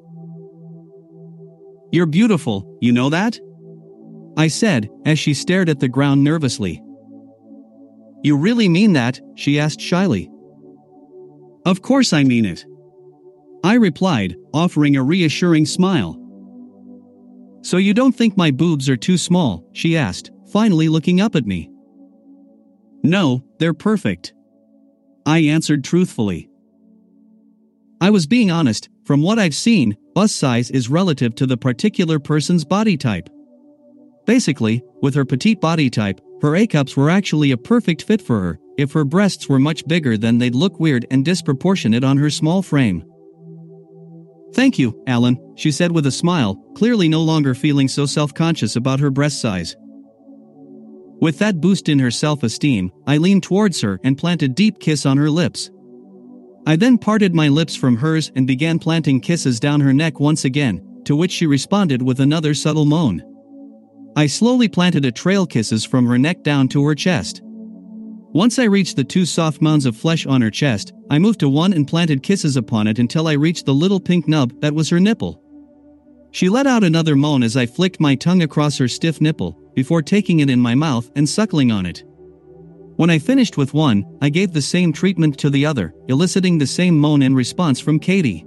You're 1.91 2.05
beautiful, 2.05 2.77
you 2.81 2.91
know 2.91 3.09
that? 3.09 3.39
I 4.37 4.47
said, 4.47 4.89
as 5.05 5.19
she 5.19 5.33
stared 5.33 5.69
at 5.69 5.79
the 5.79 5.87
ground 5.87 6.23
nervously. 6.23 6.81
You 8.23 8.37
really 8.37 8.69
mean 8.69 8.93
that? 8.93 9.19
she 9.35 9.59
asked 9.59 9.81
shyly. 9.81 10.29
Of 11.65 11.81
course 11.81 12.13
I 12.13 12.23
mean 12.23 12.45
it. 12.45 12.65
I 13.63 13.75
replied, 13.75 14.35
offering 14.53 14.95
a 14.95 15.03
reassuring 15.03 15.65
smile. 15.65 16.19
So 17.61 17.77
you 17.77 17.93
don't 17.93 18.13
think 18.13 18.35
my 18.35 18.51
boobs 18.51 18.89
are 18.89 18.97
too 18.97 19.17
small? 19.17 19.65
she 19.73 19.95
asked, 19.95 20.31
finally 20.51 20.89
looking 20.89 21.21
up 21.21 21.35
at 21.35 21.45
me. 21.45 21.69
No, 23.03 23.43
they're 23.59 23.73
perfect. 23.73 24.33
I 25.25 25.39
answered 25.39 25.83
truthfully. 25.83 26.49
I 28.01 28.09
was 28.09 28.27
being 28.27 28.51
honest, 28.51 28.89
from 29.05 29.21
what 29.21 29.39
I've 29.39 29.55
seen, 29.55 29.95
bust 30.15 30.37
size 30.37 30.71
is 30.71 30.89
relative 30.89 31.35
to 31.35 31.45
the 31.45 31.57
particular 31.57 32.19
person's 32.19 32.65
body 32.65 32.97
type. 32.97 33.29
Basically, 34.25 34.81
with 35.01 35.15
her 35.15 35.25
petite 35.25 35.59
body 35.59 35.89
type, 35.89 36.21
her 36.41 36.55
A 36.55 36.65
cups 36.67 36.95
were 36.95 37.09
actually 37.09 37.51
a 37.51 37.57
perfect 37.57 38.03
fit 38.03 38.21
for 38.21 38.39
her, 38.39 38.59
if 38.77 38.91
her 38.93 39.05
breasts 39.05 39.47
were 39.47 39.59
much 39.59 39.85
bigger 39.87 40.17
then 40.17 40.37
they'd 40.37 40.55
look 40.55 40.79
weird 40.79 41.05
and 41.11 41.23
disproportionate 41.23 42.03
on 42.03 42.17
her 42.17 42.29
small 42.29 42.61
frame. 42.61 43.03
Thank 44.53 44.77
you, 44.77 45.01
Alan, 45.07 45.37
she 45.55 45.71
said 45.71 45.91
with 45.91 46.05
a 46.05 46.11
smile, 46.11 46.55
clearly 46.75 47.09
no 47.09 47.21
longer 47.21 47.55
feeling 47.55 47.87
so 47.87 48.05
self 48.05 48.33
conscious 48.33 48.75
about 48.75 48.99
her 48.99 49.09
breast 49.09 49.41
size. 49.41 49.75
With 51.23 51.39
that 51.39 51.61
boost 51.61 51.87
in 51.87 51.99
her 51.99 52.11
self 52.11 52.43
esteem, 52.43 52.91
I 53.07 53.15
leaned 53.15 53.43
towards 53.43 53.79
her 53.79 53.97
and 54.03 54.17
planted 54.17 54.51
a 54.51 54.53
deep 54.53 54.81
kiss 54.81 55.05
on 55.05 55.15
her 55.15 55.29
lips. 55.29 55.71
I 56.67 56.75
then 56.75 56.97
parted 56.97 57.33
my 57.33 57.47
lips 57.47 57.77
from 57.77 57.95
hers 57.95 58.29
and 58.35 58.45
began 58.45 58.77
planting 58.77 59.21
kisses 59.21 59.57
down 59.57 59.79
her 59.79 59.93
neck 59.93 60.19
once 60.19 60.43
again, 60.43 60.85
to 61.05 61.15
which 61.15 61.31
she 61.31 61.45
responded 61.45 62.01
with 62.01 62.19
another 62.19 62.53
subtle 62.53 62.83
moan. 62.83 63.23
I 64.17 64.27
slowly 64.27 64.67
planted 64.67 65.05
a 65.05 65.13
trail 65.13 65.47
kisses 65.47 65.85
from 65.85 66.05
her 66.07 66.17
neck 66.17 66.43
down 66.43 66.67
to 66.67 66.83
her 66.83 66.93
chest. 66.93 67.39
Once 68.33 68.59
I 68.59 68.65
reached 68.65 68.97
the 68.97 69.05
two 69.05 69.25
soft 69.25 69.61
mounds 69.61 69.85
of 69.85 69.95
flesh 69.95 70.25
on 70.25 70.41
her 70.41 70.51
chest, 70.51 70.91
I 71.09 71.19
moved 71.19 71.39
to 71.39 71.47
one 71.47 71.71
and 71.71 71.87
planted 71.87 72.21
kisses 72.21 72.57
upon 72.57 72.85
it 72.85 72.99
until 72.99 73.29
I 73.29 73.33
reached 73.35 73.65
the 73.65 73.73
little 73.73 74.01
pink 74.01 74.27
nub 74.27 74.59
that 74.59 74.75
was 74.75 74.89
her 74.89 74.99
nipple. 74.99 75.41
She 76.31 76.49
let 76.49 76.67
out 76.67 76.83
another 76.83 77.15
moan 77.15 77.43
as 77.43 77.55
I 77.55 77.65
flicked 77.65 78.01
my 78.01 78.15
tongue 78.15 78.43
across 78.43 78.77
her 78.77 78.89
stiff 78.89 79.21
nipple, 79.21 79.62
before 79.73 80.01
taking 80.01 80.39
it 80.39 80.49
in 80.49 80.59
my 80.59 80.75
mouth 80.75 81.09
and 81.15 81.27
suckling 81.27 81.71
on 81.71 81.85
it. 81.85 82.03
When 82.95 83.09
I 83.09 83.17
finished 83.17 83.57
with 83.57 83.73
one, 83.73 84.05
I 84.21 84.29
gave 84.29 84.53
the 84.53 84.61
same 84.61 84.93
treatment 84.93 85.37
to 85.39 85.49
the 85.49 85.65
other, 85.65 85.95
eliciting 86.07 86.57
the 86.57 86.67
same 86.67 86.97
moan 86.97 87.23
in 87.23 87.33
response 87.33 87.79
from 87.79 87.99
Katie. 87.99 88.45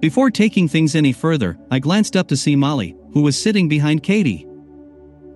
Before 0.00 0.30
taking 0.30 0.66
things 0.66 0.96
any 0.96 1.12
further, 1.12 1.56
I 1.70 1.78
glanced 1.78 2.16
up 2.16 2.26
to 2.28 2.36
see 2.36 2.56
Molly, 2.56 2.96
who 3.12 3.22
was 3.22 3.40
sitting 3.40 3.68
behind 3.68 4.02
Katie. 4.02 4.46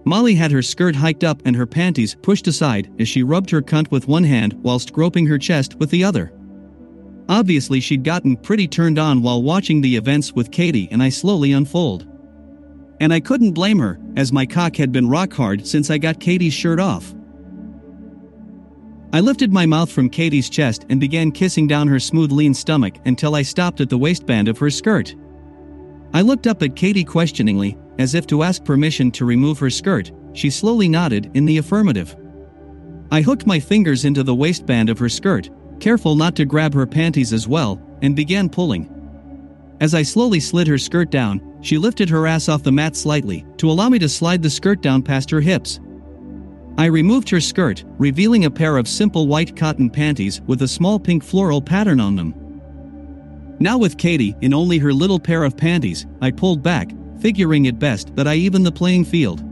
Molly 0.04 0.34
had 0.34 0.50
her 0.50 0.62
skirt 0.62 0.96
hiked 0.96 1.22
up 1.22 1.42
and 1.44 1.54
her 1.54 1.66
panties 1.66 2.16
pushed 2.22 2.48
aside 2.48 2.92
as 2.98 3.08
she 3.08 3.22
rubbed 3.22 3.50
her 3.50 3.62
cunt 3.62 3.90
with 3.92 4.08
one 4.08 4.24
hand 4.24 4.54
whilst 4.62 4.92
groping 4.92 5.26
her 5.26 5.38
chest 5.38 5.76
with 5.76 5.90
the 5.90 6.02
other. 6.02 6.32
Obviously, 7.28 7.80
she'd 7.80 8.04
gotten 8.04 8.36
pretty 8.36 8.66
turned 8.66 8.98
on 8.98 9.22
while 9.22 9.42
watching 9.42 9.80
the 9.80 9.96
events 9.96 10.32
with 10.32 10.50
Katie 10.50 10.88
and 10.90 11.02
I 11.02 11.08
slowly 11.08 11.52
unfold. 11.52 12.06
And 13.00 13.12
I 13.12 13.20
couldn't 13.20 13.52
blame 13.52 13.78
her, 13.78 13.98
as 14.16 14.32
my 14.32 14.46
cock 14.46 14.76
had 14.76 14.92
been 14.92 15.08
rock 15.08 15.32
hard 15.32 15.66
since 15.66 15.90
I 15.90 15.98
got 15.98 16.20
Katie's 16.20 16.54
shirt 16.54 16.80
off. 16.80 17.14
I 19.12 19.20
lifted 19.20 19.52
my 19.52 19.66
mouth 19.66 19.90
from 19.90 20.10
Katie's 20.10 20.50
chest 20.50 20.84
and 20.88 21.00
began 21.00 21.30
kissing 21.30 21.66
down 21.66 21.88
her 21.88 22.00
smooth, 22.00 22.32
lean 22.32 22.54
stomach 22.54 22.96
until 23.06 23.34
I 23.34 23.42
stopped 23.42 23.80
at 23.80 23.88
the 23.88 23.98
waistband 23.98 24.48
of 24.48 24.58
her 24.58 24.70
skirt. 24.70 25.14
I 26.12 26.22
looked 26.22 26.46
up 26.46 26.62
at 26.62 26.76
Katie 26.76 27.04
questioningly, 27.04 27.78
as 27.98 28.14
if 28.14 28.26
to 28.26 28.42
ask 28.42 28.64
permission 28.64 29.10
to 29.12 29.24
remove 29.24 29.58
her 29.58 29.70
skirt, 29.70 30.10
she 30.32 30.50
slowly 30.50 30.88
nodded 30.88 31.30
in 31.34 31.44
the 31.44 31.58
affirmative. 31.58 32.16
I 33.10 33.22
hooked 33.22 33.46
my 33.46 33.60
fingers 33.60 34.04
into 34.04 34.22
the 34.22 34.34
waistband 34.34 34.90
of 34.90 34.98
her 34.98 35.08
skirt, 35.08 35.48
careful 35.80 36.16
not 36.16 36.34
to 36.36 36.44
grab 36.44 36.74
her 36.74 36.86
panties 36.86 37.32
as 37.32 37.46
well, 37.46 37.80
and 38.02 38.16
began 38.16 38.48
pulling. 38.48 38.92
As 39.80 39.94
I 39.94 40.02
slowly 40.02 40.40
slid 40.40 40.66
her 40.66 40.78
skirt 40.78 41.10
down, 41.10 41.40
she 41.60 41.78
lifted 41.78 42.08
her 42.08 42.26
ass 42.26 42.48
off 42.48 42.62
the 42.62 42.72
mat 42.72 42.96
slightly 42.96 43.44
to 43.56 43.70
allow 43.70 43.88
me 43.88 43.98
to 43.98 44.08
slide 44.08 44.42
the 44.42 44.50
skirt 44.50 44.82
down 44.82 45.02
past 45.02 45.30
her 45.30 45.40
hips. 45.40 45.80
I 46.78 46.86
removed 46.86 47.30
her 47.30 47.40
skirt, 47.40 47.84
revealing 47.98 48.44
a 48.44 48.50
pair 48.50 48.76
of 48.76 48.86
simple 48.86 49.26
white 49.26 49.56
cotton 49.56 49.88
panties 49.88 50.42
with 50.42 50.62
a 50.62 50.68
small 50.68 50.98
pink 50.98 51.24
floral 51.24 51.62
pattern 51.62 52.00
on 52.00 52.16
them. 52.16 52.34
Now, 53.58 53.78
with 53.78 53.96
Katie 53.96 54.36
in 54.42 54.52
only 54.52 54.76
her 54.78 54.92
little 54.92 55.18
pair 55.18 55.42
of 55.42 55.56
panties, 55.56 56.06
I 56.20 56.30
pulled 56.30 56.62
back, 56.62 56.90
figuring 57.20 57.64
it 57.64 57.78
best 57.78 58.14
that 58.14 58.28
I 58.28 58.34
even 58.34 58.62
the 58.62 58.70
playing 58.70 59.06
field. 59.06 59.42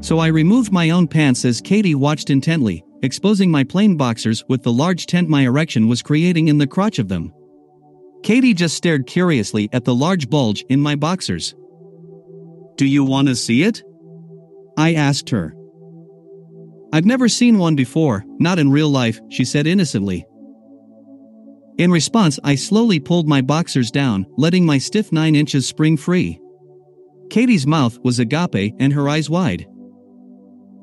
So 0.00 0.18
I 0.18 0.26
removed 0.26 0.72
my 0.72 0.90
own 0.90 1.06
pants 1.06 1.44
as 1.44 1.60
Katie 1.60 1.94
watched 1.94 2.30
intently, 2.30 2.84
exposing 3.02 3.48
my 3.48 3.62
plain 3.62 3.96
boxers 3.96 4.44
with 4.48 4.64
the 4.64 4.72
large 4.72 5.06
tent 5.06 5.28
my 5.28 5.42
erection 5.42 5.86
was 5.86 6.02
creating 6.02 6.48
in 6.48 6.58
the 6.58 6.66
crotch 6.66 6.98
of 6.98 7.06
them. 7.06 7.32
Katie 8.22 8.54
just 8.54 8.76
stared 8.76 9.06
curiously 9.06 9.68
at 9.72 9.84
the 9.84 9.94
large 9.94 10.30
bulge 10.30 10.64
in 10.68 10.80
my 10.80 10.94
boxers. 10.94 11.54
Do 12.76 12.86
you 12.86 13.04
want 13.04 13.28
to 13.28 13.36
see 13.36 13.64
it? 13.64 13.82
I 14.76 14.94
asked 14.94 15.30
her. 15.30 15.54
I've 16.92 17.04
never 17.04 17.28
seen 17.28 17.58
one 17.58 17.74
before, 17.74 18.24
not 18.38 18.58
in 18.58 18.70
real 18.70 18.88
life, 18.88 19.20
she 19.30 19.44
said 19.44 19.66
innocently. 19.66 20.26
In 21.78 21.90
response, 21.90 22.38
I 22.44 22.54
slowly 22.54 23.00
pulled 23.00 23.26
my 23.26 23.40
boxers 23.40 23.90
down, 23.90 24.26
letting 24.36 24.66
my 24.66 24.78
stiff 24.78 25.10
9 25.10 25.34
inches 25.34 25.66
spring 25.66 25.96
free. 25.96 26.38
Katie's 27.30 27.66
mouth 27.66 27.98
was 28.04 28.18
agape 28.18 28.74
and 28.78 28.92
her 28.92 29.08
eyes 29.08 29.30
wide. 29.30 29.66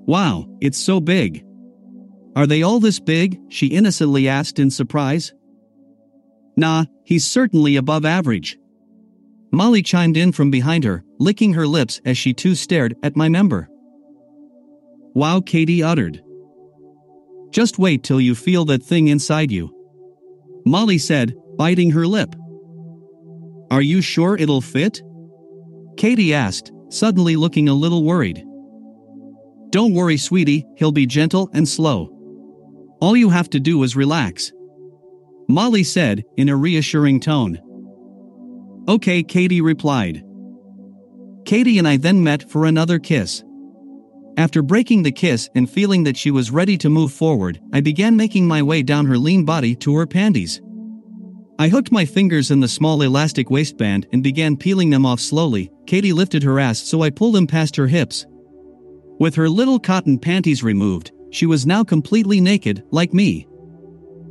Wow, 0.08 0.48
it's 0.60 0.80
so 0.80 1.00
big. 1.00 1.46
Are 2.36 2.48
they 2.48 2.64
all 2.64 2.80
this 2.80 3.00
big? 3.00 3.40
she 3.50 3.68
innocently 3.68 4.28
asked 4.28 4.58
in 4.58 4.72
surprise. 4.72 5.32
Nah, 6.60 6.84
he's 7.06 7.26
certainly 7.26 7.78
above 7.78 8.04
average. 8.04 8.60
Molly 9.54 9.82
chimed 9.82 10.18
in 10.18 10.34
from 10.34 10.52
behind 10.52 10.84
her, 10.84 11.06
licking 11.18 11.54
her 11.54 11.66
lips 11.66 12.02
as 12.04 12.18
she 12.18 12.34
too 12.34 12.54
stared 12.54 12.98
at 13.02 13.16
my 13.16 13.30
member. 13.30 13.70
Wow, 15.16 15.40
Katie 15.40 15.82
uttered. 15.82 16.22
Just 17.52 17.80
wait 17.80 18.04
till 18.04 18.20
you 18.20 18.36
feel 18.36 18.66
that 18.66 18.84
thing 18.84 19.08
inside 19.08 19.52
you. 19.52 19.74
Molly 20.66 20.98
said, 20.98 21.34
biting 21.58 21.92
her 21.92 22.06
lip. 22.06 22.36
Are 23.72 23.82
you 23.82 24.02
sure 24.02 24.36
it'll 24.36 24.60
fit? 24.60 25.02
Katie 25.96 26.34
asked, 26.34 26.74
suddenly 26.90 27.38
looking 27.38 27.70
a 27.70 27.74
little 27.74 28.04
worried. 28.04 28.44
Don't 29.70 29.94
worry, 29.94 30.18
sweetie, 30.18 30.66
he'll 30.76 30.92
be 30.92 31.06
gentle 31.06 31.50
and 31.54 31.66
slow. 31.66 32.10
All 33.00 33.16
you 33.16 33.30
have 33.30 33.50
to 33.52 33.62
do 33.62 33.82
is 33.84 33.96
relax. 33.96 34.52
Molly 35.50 35.84
said, 35.84 36.24
in 36.38 36.48
a 36.50 36.56
reassuring 36.56 37.20
tone. 37.20 37.60
Okay, 38.88 39.24
Katie 39.24 39.62
replied. 39.62 40.24
Katie 41.44 41.80
and 41.80 41.88
I 41.88 41.98
then 41.98 42.24
met 42.24 42.48
for 42.50 42.66
another 42.66 43.00
kiss. 43.00 43.44
After 44.38 44.62
breaking 44.62 45.02
the 45.02 45.12
kiss 45.12 45.50
and 45.56 45.68
feeling 45.68 46.04
that 46.04 46.16
she 46.16 46.30
was 46.30 46.52
ready 46.52 46.78
to 46.78 46.90
move 46.90 47.12
forward, 47.12 47.60
I 47.74 47.82
began 47.82 48.16
making 48.16 48.48
my 48.48 48.62
way 48.62 48.84
down 48.84 49.08
her 49.08 49.18
lean 49.18 49.44
body 49.44 49.76
to 49.78 49.96
her 49.96 50.06
panties. 50.06 50.62
I 51.58 51.68
hooked 51.68 51.92
my 51.92 52.06
fingers 52.06 52.52
in 52.52 52.60
the 52.60 52.68
small 52.68 53.02
elastic 53.02 53.50
waistband 53.50 54.08
and 54.14 54.24
began 54.24 54.56
peeling 54.56 54.92
them 54.92 55.06
off 55.06 55.20
slowly. 55.20 55.72
Katie 55.88 56.14
lifted 56.14 56.44
her 56.44 56.60
ass 56.60 56.80
so 56.80 57.02
I 57.02 57.10
pulled 57.10 57.36
them 57.36 57.48
past 57.48 57.76
her 57.76 57.88
hips. 57.88 58.26
With 59.20 59.36
her 59.36 59.50
little 59.50 59.80
cotton 59.80 60.20
panties 60.20 60.64
removed, 60.64 61.12
she 61.32 61.46
was 61.46 61.66
now 61.66 61.84
completely 61.84 62.40
naked, 62.40 62.84
like 62.92 63.14
me. 63.14 63.49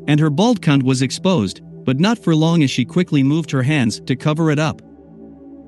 And 0.09 0.19
her 0.19 0.31
bald 0.31 0.61
cunt 0.61 0.83
was 0.83 1.03
exposed, 1.03 1.61
but 1.85 2.01
not 2.01 2.19
for 2.19 2.35
long 2.35 2.63
as 2.63 2.71
she 2.71 2.85
quickly 2.85 3.23
moved 3.23 3.51
her 3.51 3.63
hands 3.63 4.01
to 4.01 4.17
cover 4.17 4.51
it 4.51 4.59
up. 4.59 4.83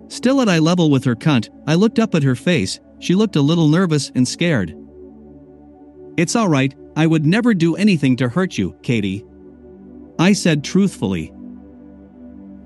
Still 0.08 0.40
at 0.40 0.48
eye 0.48 0.58
level 0.58 0.90
with 0.90 1.04
her 1.04 1.14
cunt, 1.14 1.48
I 1.66 1.74
looked 1.74 2.00
up 2.00 2.14
at 2.14 2.24
her 2.24 2.34
face, 2.34 2.80
she 2.98 3.14
looked 3.14 3.36
a 3.36 3.40
little 3.40 3.68
nervous 3.68 4.10
and 4.14 4.26
scared. 4.26 4.76
It's 6.16 6.34
alright, 6.34 6.74
I 6.96 7.06
would 7.06 7.24
never 7.24 7.54
do 7.54 7.76
anything 7.76 8.16
to 8.16 8.28
hurt 8.28 8.58
you, 8.58 8.76
Katie. 8.82 9.24
I 10.18 10.32
said 10.32 10.64
truthfully. 10.64 11.32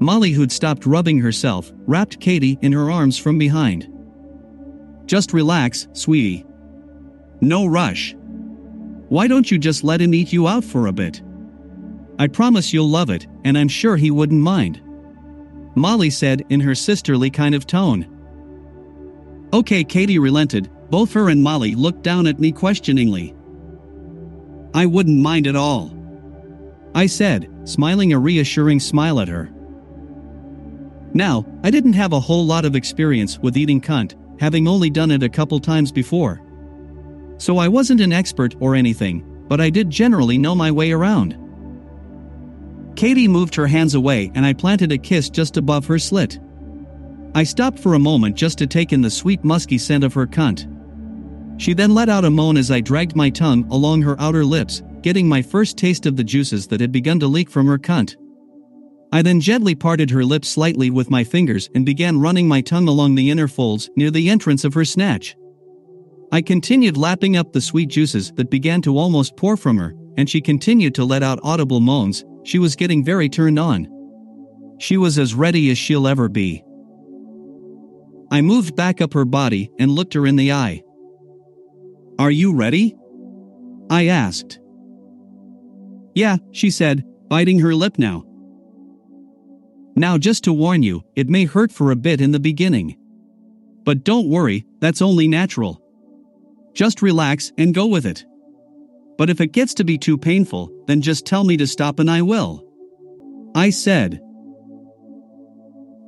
Molly, 0.01 0.33
who'd 0.33 0.51
stopped 0.51 0.87
rubbing 0.87 1.21
herself, 1.21 1.73
wrapped 1.87 2.19
Katie 2.19 2.59
in 2.63 2.73
her 2.73 2.91
arms 2.91 3.17
from 3.17 3.39
behind. 3.39 3.89
Just 5.07 5.33
relax, 5.33 5.87
sweetie. 5.93 6.45
No 7.41 7.67
rush. 7.67 8.17
Why 9.09 9.29
don't 9.29 9.51
you 9.51 9.59
just 9.59 9.85
let 9.85 10.01
him 10.01 10.15
eat 10.15 10.33
you 10.33 10.49
out 10.49 10.65
for 10.65 10.87
a 10.87 10.93
bit? 10.93 11.23
I 12.19 12.29
promise 12.29 12.73
you'll 12.73 12.89
love 12.89 13.11
it, 13.11 13.27
and 13.45 13.59
I'm 13.59 13.69
sure 13.69 13.97
he 13.97 14.11
wouldn't 14.11 14.41
mind. 14.41 14.81
Molly 15.75 16.11
said 16.11 16.45
in 16.51 16.61
her 16.61 16.75
sisterly 16.75 17.31
kind 17.31 17.55
of 17.55 17.67
tone. 17.67 18.07
Okay, 19.53 19.85
Katie 19.85 20.19
relented, 20.19 20.71
both 20.91 21.13
her 21.13 21.29
and 21.29 21.43
Molly 21.43 21.75
looked 21.75 22.03
down 22.03 22.27
at 22.27 22.39
me 22.39 22.53
questioningly. 22.53 23.35
I 24.75 24.87
wouldn't 24.87 25.21
mind 25.21 25.47
at 25.47 25.57
all. 25.57 25.97
I 26.95 27.07
said, 27.07 27.51
smiling 27.65 28.13
a 28.13 28.19
reassuring 28.19 28.81
smile 28.81 29.19
at 29.21 29.29
her. 29.29 29.51
Now, 31.13 31.47
I 31.63 31.71
didn't 31.71 31.93
have 31.95 32.13
a 32.13 32.21
whole 32.21 32.45
lot 32.45 32.65
of 32.65 32.77
experience 32.77 33.39
with 33.39 33.57
eating 33.57 33.81
cunt, 33.81 34.15
having 34.41 34.67
only 34.67 34.91
done 34.91 35.11
it 35.11 35.23
a 35.23 35.29
couple 35.29 35.59
times 35.61 35.93
before. 35.93 36.41
So 37.39 37.59
I 37.59 37.69
wasn't 37.69 38.01
an 38.01 38.13
expert 38.13 38.55
or 38.61 38.75
anything, 38.75 39.25
but 39.49 39.61
I 39.61 39.71
did 39.71 39.91
generally 39.91 40.39
know 40.39 40.55
my 40.55 40.71
way 40.71 40.93
around. 40.93 41.37
Katie 42.97 43.29
moved 43.29 43.55
her 43.55 43.67
hands 43.67 43.95
away 43.95 44.31
and 44.35 44.47
I 44.47 44.53
planted 44.53 44.93
a 44.93 44.99
kiss 44.99 45.29
just 45.29 45.57
above 45.57 45.87
her 45.87 45.99
slit. 45.99 46.39
I 47.35 47.43
stopped 47.43 47.79
for 47.79 47.95
a 47.95 47.99
moment 47.99 48.37
just 48.37 48.59
to 48.59 48.67
take 48.67 48.93
in 48.93 49.01
the 49.01 49.11
sweet 49.11 49.43
musky 49.43 49.79
scent 49.79 50.05
of 50.05 50.15
her 50.15 50.27
cunt. 50.27 50.71
She 51.61 51.73
then 51.73 51.95
let 51.95 52.09
out 52.09 52.25
a 52.25 52.31
moan 52.31 52.57
as 52.57 52.71
I 52.71 52.81
dragged 52.81 53.17
my 53.17 53.31
tongue 53.31 53.67
along 53.71 54.03
her 54.03 54.21
outer 54.21 54.45
lips, 54.45 54.83
getting 55.03 55.29
my 55.29 55.43
first 55.43 55.77
taste 55.77 56.07
of 56.07 56.17
the 56.17 56.25
juices 56.25 56.69
that 56.69 56.81
had 56.81 56.93
begun 56.93 57.19
to 57.21 57.27
leak 57.27 57.51
from 57.51 57.67
her 57.67 57.79
cunt. 57.79 58.17
I 59.13 59.23
then 59.23 59.41
gently 59.41 59.75
parted 59.75 60.11
her 60.11 60.25
lips 60.25 60.49
slightly 60.49 60.91
with 60.91 61.11
my 61.11 61.23
fingers 61.23 61.71
and 61.75 61.87
began 61.87 62.21
running 62.21 62.49
my 62.49 62.61
tongue 62.61 62.89
along 62.89 63.15
the 63.15 63.31
inner 63.31 63.49
folds 63.49 63.91
near 63.97 64.11
the 64.11 64.29
entrance 64.29 64.65
of 64.65 64.75
her 64.75 64.85
snatch. 64.85 65.37
I 66.33 66.43
continued 66.43 66.97
lapping 66.97 67.37
up 67.37 67.53
the 67.53 67.61
sweet 67.61 67.91
juices 67.91 68.33
that 68.33 68.51
began 68.51 68.83
to 68.83 68.99
almost 68.99 69.37
pour 69.37 69.57
from 69.57 69.77
her, 69.79 69.95
and 70.17 70.29
she 70.29 70.41
continued 70.41 70.95
to 70.97 71.05
let 71.05 71.23
out 71.23 71.39
audible 71.45 71.81
moans. 71.81 72.25
She 72.45 72.59
was 72.59 72.77
getting 72.77 73.05
very 73.05 73.29
turned 73.29 73.59
on. 73.59 73.89
She 74.79 74.97
was 74.97 75.19
as 75.19 75.35
ready 75.35 75.71
as 75.71 75.79
she'll 75.79 76.07
ever 76.07 76.29
be. 76.29 76.63
I 78.31 78.41
moved 78.41 78.77
back 78.77 79.01
up 79.01 79.15
her 79.15 79.25
body 79.25 79.71
and 79.79 79.91
looked 79.91 80.15
her 80.15 80.27
in 80.27 80.37
the 80.37 80.53
eye. 80.53 80.83
Are 82.19 82.31
you 82.31 82.55
ready? 82.55 82.97
I 83.91 84.07
asked. 84.07 84.61
Yeah, 86.15 86.37
she 86.53 86.71
said, 86.71 87.05
biting 87.29 87.59
her 87.61 87.75
lip 87.75 87.99
now. 87.99 88.25
Now, 89.97 90.19
just 90.19 90.45
to 90.45 90.53
warn 90.53 90.83
you, 90.83 91.03
it 91.15 91.29
may 91.29 91.45
hurt 91.45 91.73
for 91.73 91.91
a 91.91 91.97
bit 91.97 92.21
in 92.21 92.33
the 92.33 92.41
beginning. 92.41 92.97
But 93.85 94.05
don't 94.05 94.29
worry, 94.29 94.67
that's 94.81 95.03
only 95.03 95.29
natural. 95.29 95.81
Just 96.73 97.03
relax 97.03 97.53
and 97.59 97.75
go 97.75 97.87
with 97.87 98.07
it. 98.07 98.25
But 99.17 99.31
if 99.31 99.41
it 99.41 99.53
gets 99.53 99.75
to 99.75 99.85
be 99.85 99.99
too 99.99 100.19
painful, 100.19 100.71
then 100.87 101.01
just 101.01 101.27
tell 101.27 101.45
me 101.45 101.57
to 101.57 101.67
stop 101.67 101.99
and 101.99 102.11
I 102.11 102.23
will. 102.23 102.65
I 103.55 103.71
said. 103.71 104.21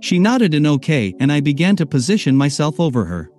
She 0.00 0.18
nodded 0.18 0.54
an 0.54 0.66
okay 0.66 1.14
and 1.20 1.32
I 1.32 1.40
began 1.40 1.76
to 1.76 1.86
position 1.86 2.36
myself 2.36 2.80
over 2.80 3.04
her. 3.04 3.30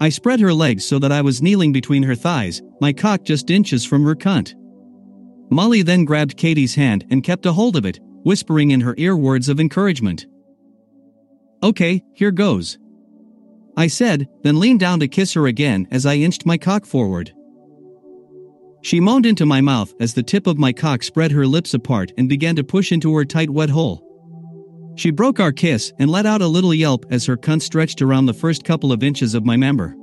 I 0.00 0.08
spread 0.08 0.40
her 0.40 0.54
legs 0.54 0.86
so 0.86 0.98
that 0.98 1.12
I 1.12 1.20
was 1.20 1.42
kneeling 1.42 1.72
between 1.72 2.02
her 2.04 2.14
thighs, 2.14 2.62
my 2.80 2.92
cock 2.92 3.22
just 3.22 3.50
inches 3.50 3.84
from 3.84 4.02
her 4.04 4.14
cunt. 4.14 4.54
Molly 5.50 5.82
then 5.82 6.04
grabbed 6.04 6.38
Katie's 6.38 6.74
hand 6.74 7.04
and 7.10 7.22
kept 7.22 7.44
a 7.44 7.52
hold 7.52 7.76
of 7.76 7.84
it, 7.84 7.98
whispering 8.22 8.70
in 8.70 8.80
her 8.80 8.94
ear 8.96 9.16
words 9.16 9.48
of 9.48 9.60
encouragement. 9.60 10.26
Okay, 11.62 12.02
here 12.14 12.30
goes. 12.30 12.78
I 13.76 13.88
said, 13.88 14.26
then 14.42 14.58
leaned 14.58 14.80
down 14.80 15.00
to 15.00 15.08
kiss 15.08 15.34
her 15.34 15.46
again 15.46 15.86
as 15.90 16.06
I 16.06 16.14
inched 16.14 16.46
my 16.46 16.56
cock 16.56 16.86
forward. 16.86 17.32
She 18.82 19.00
moaned 19.00 19.26
into 19.26 19.44
my 19.44 19.60
mouth 19.60 19.92
as 20.00 20.14
the 20.14 20.22
tip 20.22 20.46
of 20.46 20.58
my 20.58 20.72
cock 20.72 21.02
spread 21.02 21.32
her 21.32 21.46
lips 21.46 21.74
apart 21.74 22.12
and 22.16 22.28
began 22.28 22.56
to 22.56 22.64
push 22.64 22.92
into 22.92 23.14
her 23.14 23.24
tight 23.24 23.50
wet 23.50 23.70
hole. 23.70 24.06
She 24.96 25.10
broke 25.10 25.38
our 25.38 25.52
kiss 25.52 25.92
and 25.98 26.10
let 26.10 26.26
out 26.26 26.42
a 26.42 26.46
little 26.46 26.74
yelp 26.74 27.04
as 27.10 27.26
her 27.26 27.36
cunt 27.36 27.62
stretched 27.62 28.02
around 28.02 28.26
the 28.26 28.34
first 28.34 28.64
couple 28.64 28.92
of 28.92 29.02
inches 29.02 29.34
of 29.34 29.44
my 29.44 29.56
member. 29.56 29.94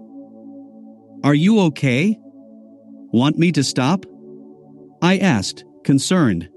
Are 1.24 1.34
you 1.34 1.60
okay? 1.62 2.18
Want 3.12 3.38
me 3.38 3.52
to 3.54 3.63
stop? 3.63 4.06
I 5.02 5.18
asked, 5.18 5.66
concerned. 5.84 6.50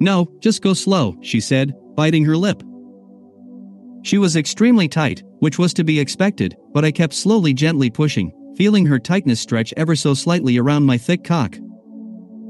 No, 0.00 0.30
just 0.40 0.62
go 0.62 0.74
slow, 0.74 1.16
she 1.20 1.40
said, 1.40 1.74
biting 1.94 2.24
her 2.24 2.36
lip. 2.36 2.62
She 4.02 4.16
was 4.16 4.36
extremely 4.36 4.88
tight, 4.88 5.22
which 5.40 5.58
was 5.58 5.74
to 5.74 5.84
be 5.84 6.00
expected, 6.00 6.56
but 6.72 6.84
I 6.84 6.90
kept 6.90 7.12
slowly 7.12 7.52
gently 7.52 7.90
pushing, 7.90 8.32
feeling 8.60 8.84
her 8.84 8.98
tightness 8.98 9.40
stretch 9.40 9.72
ever 9.78 9.96
so 9.96 10.12
slightly 10.12 10.58
around 10.58 10.84
my 10.84 10.98
thick 10.98 11.24
cock. 11.24 11.56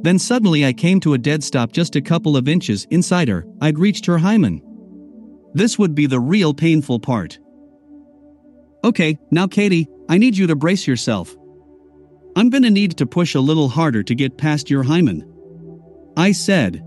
Then 0.03 0.19
suddenly 0.19 0.67
I 0.67 0.73
came 0.73 0.99
to 1.03 1.15
a 1.15 1.19
dead 1.19 1.45
stop 1.45 1.71
just 1.71 1.95
a 1.95 2.01
couple 2.01 2.37
of 2.37 2.49
inches 2.49 2.85
inside 2.91 3.29
her, 3.29 3.47
I'd 3.61 3.79
reached 3.79 4.07
her 4.07 4.19
hymen. 4.19 4.61
This 5.55 5.79
would 5.79 5.95
be 5.95 6.07
the 6.07 6.19
real 6.19 6.53
painful 6.53 6.99
part. 6.99 7.39
Okay, 8.83 9.19
now 9.31 9.47
Katie, 9.47 9.87
I 10.09 10.19
need 10.19 10.37
you 10.37 10.49
to 10.49 10.57
brace 10.57 10.85
yourself. 10.85 11.37
I'm 12.35 12.51
gonna 12.51 12.71
need 12.71 12.99
to 12.99 13.07
push 13.07 13.37
a 13.37 13.41
little 13.41 13.69
harder 13.69 14.03
to 14.03 14.15
get 14.17 14.37
past 14.37 14.69
your 14.69 14.83
hymen. 14.83 15.23
I 16.17 16.33
said. 16.33 16.83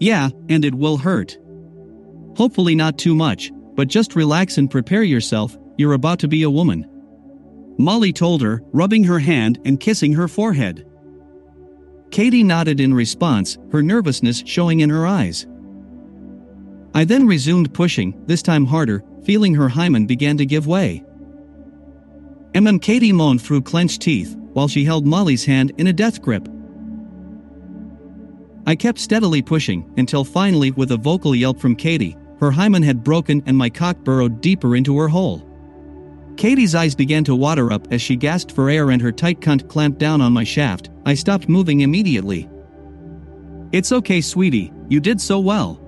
Yeah, 0.00 0.30
and 0.48 0.64
it 0.64 0.74
will 0.74 0.96
hurt. 0.96 1.38
Hopefully, 2.36 2.74
not 2.74 2.98
too 2.98 3.14
much, 3.14 3.52
but 3.76 3.86
just 3.86 4.16
relax 4.16 4.58
and 4.58 4.68
prepare 4.68 5.04
yourself, 5.04 5.56
you're 5.78 5.92
about 5.92 6.18
to 6.18 6.26
be 6.26 6.42
a 6.42 6.50
woman. 6.50 6.88
Molly 7.82 8.12
told 8.12 8.42
her, 8.42 8.62
rubbing 8.72 9.02
her 9.02 9.18
hand 9.18 9.58
and 9.64 9.80
kissing 9.80 10.12
her 10.12 10.28
forehead. 10.28 10.86
Katie 12.12 12.44
nodded 12.44 12.78
in 12.78 12.94
response, 12.94 13.58
her 13.72 13.82
nervousness 13.82 14.44
showing 14.46 14.80
in 14.80 14.90
her 14.90 15.04
eyes. 15.04 15.48
I 16.94 17.04
then 17.04 17.26
resumed 17.26 17.74
pushing, 17.74 18.22
this 18.26 18.40
time 18.40 18.66
harder, 18.66 19.02
feeling 19.24 19.54
her 19.54 19.68
hymen 19.68 20.06
began 20.06 20.36
to 20.36 20.46
give 20.46 20.68
way. 20.68 21.02
MM 22.54 22.80
Katie 22.80 23.12
moaned 23.12 23.42
through 23.42 23.62
clenched 23.62 24.02
teeth, 24.02 24.36
while 24.52 24.68
she 24.68 24.84
held 24.84 25.04
Molly's 25.04 25.44
hand 25.44 25.72
in 25.76 25.88
a 25.88 25.92
death 25.92 26.22
grip. 26.22 26.46
I 28.64 28.76
kept 28.76 29.00
steadily 29.00 29.42
pushing 29.42 29.92
until 29.96 30.22
finally, 30.22 30.70
with 30.70 30.92
a 30.92 30.96
vocal 30.96 31.34
yelp 31.34 31.58
from 31.58 31.74
Katie, 31.74 32.16
her 32.38 32.52
hymen 32.52 32.84
had 32.84 33.02
broken 33.02 33.42
and 33.46 33.56
my 33.56 33.70
cock 33.70 33.96
burrowed 34.04 34.40
deeper 34.40 34.76
into 34.76 34.96
her 34.98 35.08
hole. 35.08 35.48
Katie's 36.36 36.74
eyes 36.74 36.94
began 36.94 37.24
to 37.24 37.34
water 37.34 37.72
up 37.72 37.92
as 37.92 38.02
she 38.02 38.16
gasped 38.16 38.52
for 38.52 38.70
air 38.70 38.90
and 38.90 39.00
her 39.00 39.12
tight 39.12 39.40
cunt 39.40 39.68
clamped 39.68 39.98
down 39.98 40.20
on 40.20 40.32
my 40.32 40.44
shaft. 40.44 40.90
I 41.04 41.14
stopped 41.14 41.48
moving 41.48 41.80
immediately. 41.80 42.48
It's 43.72 43.92
okay, 43.92 44.20
sweetie, 44.20 44.72
you 44.88 45.00
did 45.00 45.20
so 45.20 45.38
well. 45.38 45.80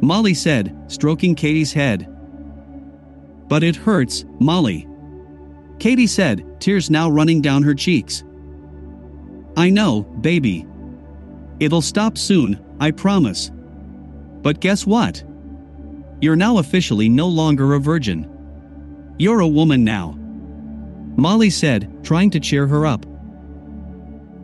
Molly 0.00 0.34
said, 0.34 0.76
stroking 0.86 1.34
Katie's 1.34 1.72
head. 1.72 2.08
But 3.48 3.62
it 3.62 3.76
hurts, 3.76 4.24
Molly. 4.38 4.86
Katie 5.78 6.06
said, 6.06 6.60
tears 6.60 6.90
now 6.90 7.08
running 7.08 7.40
down 7.40 7.62
her 7.62 7.74
cheeks. 7.74 8.24
I 9.56 9.70
know, 9.70 10.02
baby, 10.02 10.66
It'll 11.60 11.82
stop 11.82 12.16
soon, 12.16 12.64
I 12.78 12.92
promise. 12.92 13.50
But 14.42 14.60
guess 14.60 14.86
what? 14.86 15.24
You're 16.20 16.36
now 16.36 16.58
officially 16.58 17.08
no 17.08 17.26
longer 17.26 17.74
a 17.74 17.80
virgin. 17.80 18.30
You're 19.18 19.40
a 19.40 19.48
woman 19.48 19.82
now. 19.82 20.16
Molly 21.16 21.50
said, 21.50 22.04
trying 22.04 22.30
to 22.30 22.40
cheer 22.40 22.66
her 22.68 22.86
up. 22.86 23.04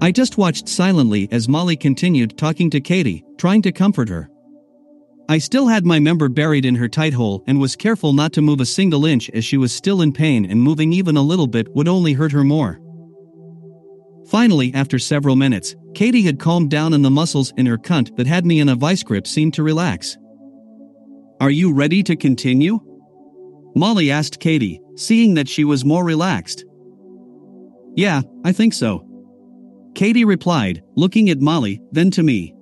I 0.01 0.11
just 0.11 0.37
watched 0.37 0.69
silently 0.69 1.29
as 1.31 1.49
Molly 1.49 1.77
continued 1.77 2.37
talking 2.37 2.69
to 2.71 2.81
Katie, 2.81 3.25
trying 3.39 3.63
to 3.63 3.73
comfort 3.73 4.09
her. 4.09 4.29
I 5.29 5.39
still 5.39 5.69
had 5.69 5.87
my 5.87 6.01
member 6.01 6.29
buried 6.29 6.67
in 6.67 6.75
her 6.75 6.89
tight 6.89 7.15
hole 7.15 7.45
and 7.47 7.61
was 7.61 7.77
careful 7.77 8.13
not 8.13 8.33
to 8.35 8.43
move 8.43 8.61
a 8.61 8.67
single 8.67 9.07
inch 9.07 9.31
as 9.31 9.45
she 9.45 9.57
was 9.57 9.73
still 9.73 10.03
in 10.03 10.13
pain 10.13 10.45
and 10.45 10.61
moving 10.61 10.93
even 10.93 11.17
a 11.17 11.23
little 11.23 11.47
bit 11.47 11.73
would 11.75 11.89
only 11.89 12.13
hurt 12.13 12.33
her 12.33 12.45
more. 12.45 12.81
Finally, 14.27 14.75
after 14.75 14.99
several 14.99 15.37
minutes, 15.37 15.77
Katie 15.95 16.23
had 16.23 16.41
calmed 16.41 16.71
down 16.71 16.93
and 16.93 17.05
the 17.05 17.11
muscles 17.11 17.53
in 17.57 17.67
her 17.67 17.79
cunt 17.79 18.17
that 18.17 18.27
had 18.27 18.45
me 18.45 18.59
in 18.59 18.69
a 18.69 18.75
vice 18.75 19.03
grip 19.03 19.27
seemed 19.27 19.55
to 19.55 19.63
relax. 19.63 20.19
Are 21.41 21.51
you 21.51 21.73
ready 21.73 22.03
to 22.03 22.17
continue? 22.17 22.81
Molly 23.75 24.11
asked 24.11 24.41
Katie, 24.41 24.81
seeing 24.97 25.35
that 25.35 25.49
she 25.49 25.65
was 25.65 25.85
more 25.85 26.05
relaxed. 26.05 26.65
Yeah, 27.97 28.23
I 28.45 28.53
think 28.53 28.73
so. 28.73 29.07
Katie 29.95 30.25
replied, 30.25 30.83
looking 30.97 31.31
at 31.31 31.41
Molly, 31.41 31.81
then 31.93 32.11
to 32.13 32.23
me. 32.23 32.55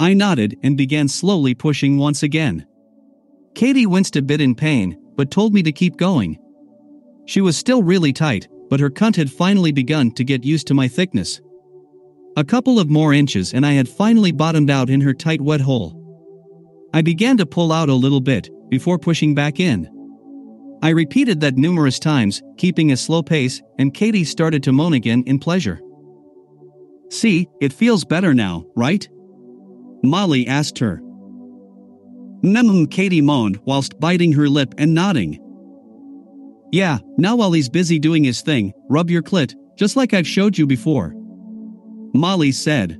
I 0.00 0.14
nodded 0.14 0.56
and 0.62 0.76
began 0.76 1.08
slowly 1.08 1.54
pushing 1.54 1.98
once 1.98 2.22
again. 2.22 2.66
Katie 3.54 3.86
winced 3.86 4.16
a 4.16 4.22
bit 4.22 4.40
in 4.40 4.54
pain, 4.54 4.98
but 5.16 5.30
told 5.30 5.54
me 5.54 5.62
to 5.62 5.72
keep 5.72 5.96
going. 5.96 6.38
She 7.26 7.40
was 7.40 7.56
still 7.56 7.82
really 7.82 8.12
tight, 8.12 8.48
but 8.68 8.80
her 8.80 8.90
cunt 8.90 9.16
had 9.16 9.30
finally 9.30 9.72
begun 9.72 10.10
to 10.12 10.24
get 10.24 10.44
used 10.44 10.66
to 10.66 10.74
my 10.74 10.88
thickness. 10.88 11.40
A 12.36 12.44
couple 12.44 12.80
of 12.80 12.90
more 12.90 13.12
inches 13.12 13.54
and 13.54 13.64
I 13.64 13.72
had 13.72 13.88
finally 13.88 14.32
bottomed 14.32 14.70
out 14.70 14.90
in 14.90 15.00
her 15.00 15.14
tight 15.14 15.40
wet 15.40 15.60
hole. 15.60 16.00
I 16.92 17.02
began 17.02 17.36
to 17.36 17.46
pull 17.46 17.70
out 17.70 17.88
a 17.88 17.94
little 17.94 18.20
bit, 18.20 18.50
before 18.68 18.98
pushing 18.98 19.34
back 19.34 19.60
in. 19.60 19.88
I 20.82 20.90
repeated 20.90 21.40
that 21.40 21.56
numerous 21.56 21.98
times, 21.98 22.42
keeping 22.58 22.92
a 22.92 22.96
slow 22.96 23.22
pace, 23.22 23.62
and 23.78 23.94
Katie 23.94 24.24
started 24.24 24.62
to 24.64 24.72
moan 24.72 24.92
again 24.92 25.22
in 25.26 25.38
pleasure. 25.38 25.80
See, 27.10 27.48
it 27.60 27.72
feels 27.72 28.04
better 28.04 28.34
now, 28.34 28.66
right? 28.76 29.08
Molly 30.02 30.46
asked 30.46 30.78
her. 30.80 31.00
Mmm, 32.42 32.90
Katie 32.90 33.22
moaned 33.22 33.58
whilst 33.64 33.98
biting 33.98 34.32
her 34.32 34.48
lip 34.48 34.74
and 34.76 34.92
nodding. 34.92 35.40
Yeah, 36.72 36.98
now 37.16 37.36
while 37.36 37.52
he's 37.52 37.68
busy 37.68 37.98
doing 37.98 38.24
his 38.24 38.42
thing, 38.42 38.72
rub 38.90 39.08
your 39.08 39.22
clit, 39.22 39.54
just 39.78 39.96
like 39.96 40.12
I've 40.12 40.26
showed 40.26 40.58
you 40.58 40.66
before. 40.66 41.14
Molly 42.12 42.52
said. 42.52 42.98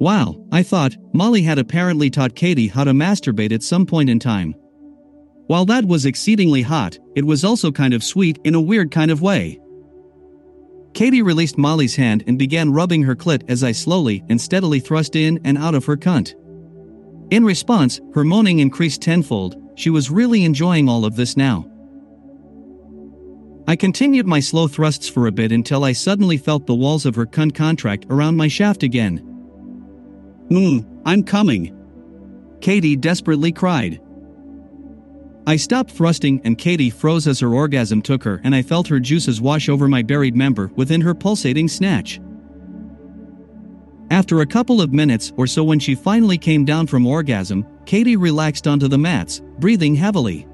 Wow, 0.00 0.46
I 0.52 0.62
thought, 0.62 0.96
Molly 1.12 1.42
had 1.42 1.58
apparently 1.58 2.08
taught 2.08 2.36
Katie 2.36 2.68
how 2.68 2.84
to 2.84 2.92
masturbate 2.92 3.52
at 3.52 3.64
some 3.64 3.84
point 3.84 4.08
in 4.08 4.20
time. 4.20 4.54
While 5.48 5.64
that 5.66 5.84
was 5.84 6.06
exceedingly 6.06 6.62
hot, 6.62 6.98
it 7.16 7.24
was 7.24 7.44
also 7.44 7.72
kind 7.72 7.92
of 7.92 8.04
sweet 8.04 8.38
in 8.44 8.54
a 8.54 8.60
weird 8.60 8.92
kind 8.92 9.10
of 9.10 9.22
way. 9.22 9.58
Katie 10.94 11.22
released 11.22 11.58
Molly's 11.58 11.96
hand 11.96 12.22
and 12.26 12.38
began 12.38 12.72
rubbing 12.72 13.02
her 13.02 13.16
clit 13.16 13.42
as 13.48 13.64
I 13.64 13.72
slowly 13.72 14.24
and 14.28 14.40
steadily 14.40 14.78
thrust 14.78 15.16
in 15.16 15.40
and 15.44 15.58
out 15.58 15.74
of 15.74 15.84
her 15.86 15.96
cunt. 15.96 16.34
In 17.30 17.44
response, 17.44 18.00
her 18.14 18.24
moaning 18.24 18.60
increased 18.60 19.02
tenfold, 19.02 19.56
she 19.74 19.90
was 19.90 20.10
really 20.10 20.44
enjoying 20.44 20.88
all 20.88 21.04
of 21.04 21.16
this 21.16 21.36
now. 21.36 21.68
I 23.66 23.76
continued 23.76 24.26
my 24.26 24.40
slow 24.40 24.66
thrusts 24.66 25.08
for 25.08 25.26
a 25.26 25.32
bit 25.32 25.52
until 25.52 25.84
I 25.84 25.92
suddenly 25.92 26.36
felt 26.36 26.66
the 26.66 26.74
walls 26.74 27.04
of 27.04 27.14
her 27.16 27.26
cunt 27.26 27.54
contract 27.54 28.06
around 28.08 28.36
my 28.36 28.48
shaft 28.48 28.82
again. 28.82 29.37
Mmm, 30.50 30.84
I'm 31.04 31.22
coming. 31.22 31.74
Katie 32.60 32.96
desperately 32.96 33.52
cried. 33.52 34.00
I 35.46 35.56
stopped 35.56 35.90
thrusting 35.90 36.40
and 36.44 36.58
Katie 36.58 36.90
froze 36.90 37.26
as 37.26 37.40
her 37.40 37.54
orgasm 37.54 38.02
took 38.02 38.22
her 38.24 38.40
and 38.44 38.54
I 38.54 38.62
felt 38.62 38.88
her 38.88 39.00
juices 39.00 39.40
wash 39.40 39.68
over 39.68 39.88
my 39.88 40.02
buried 40.02 40.36
member 40.36 40.70
within 40.76 41.00
her 41.00 41.14
pulsating 41.14 41.68
snatch. 41.68 42.20
After 44.10 44.40
a 44.40 44.46
couple 44.46 44.80
of 44.80 44.92
minutes 44.92 45.32
or 45.36 45.46
so, 45.46 45.62
when 45.62 45.78
she 45.78 45.94
finally 45.94 46.38
came 46.38 46.64
down 46.64 46.86
from 46.86 47.06
orgasm, 47.06 47.66
Katie 47.84 48.16
relaxed 48.16 48.66
onto 48.66 48.88
the 48.88 48.98
mats, 48.98 49.42
breathing 49.58 49.94
heavily. 49.94 50.46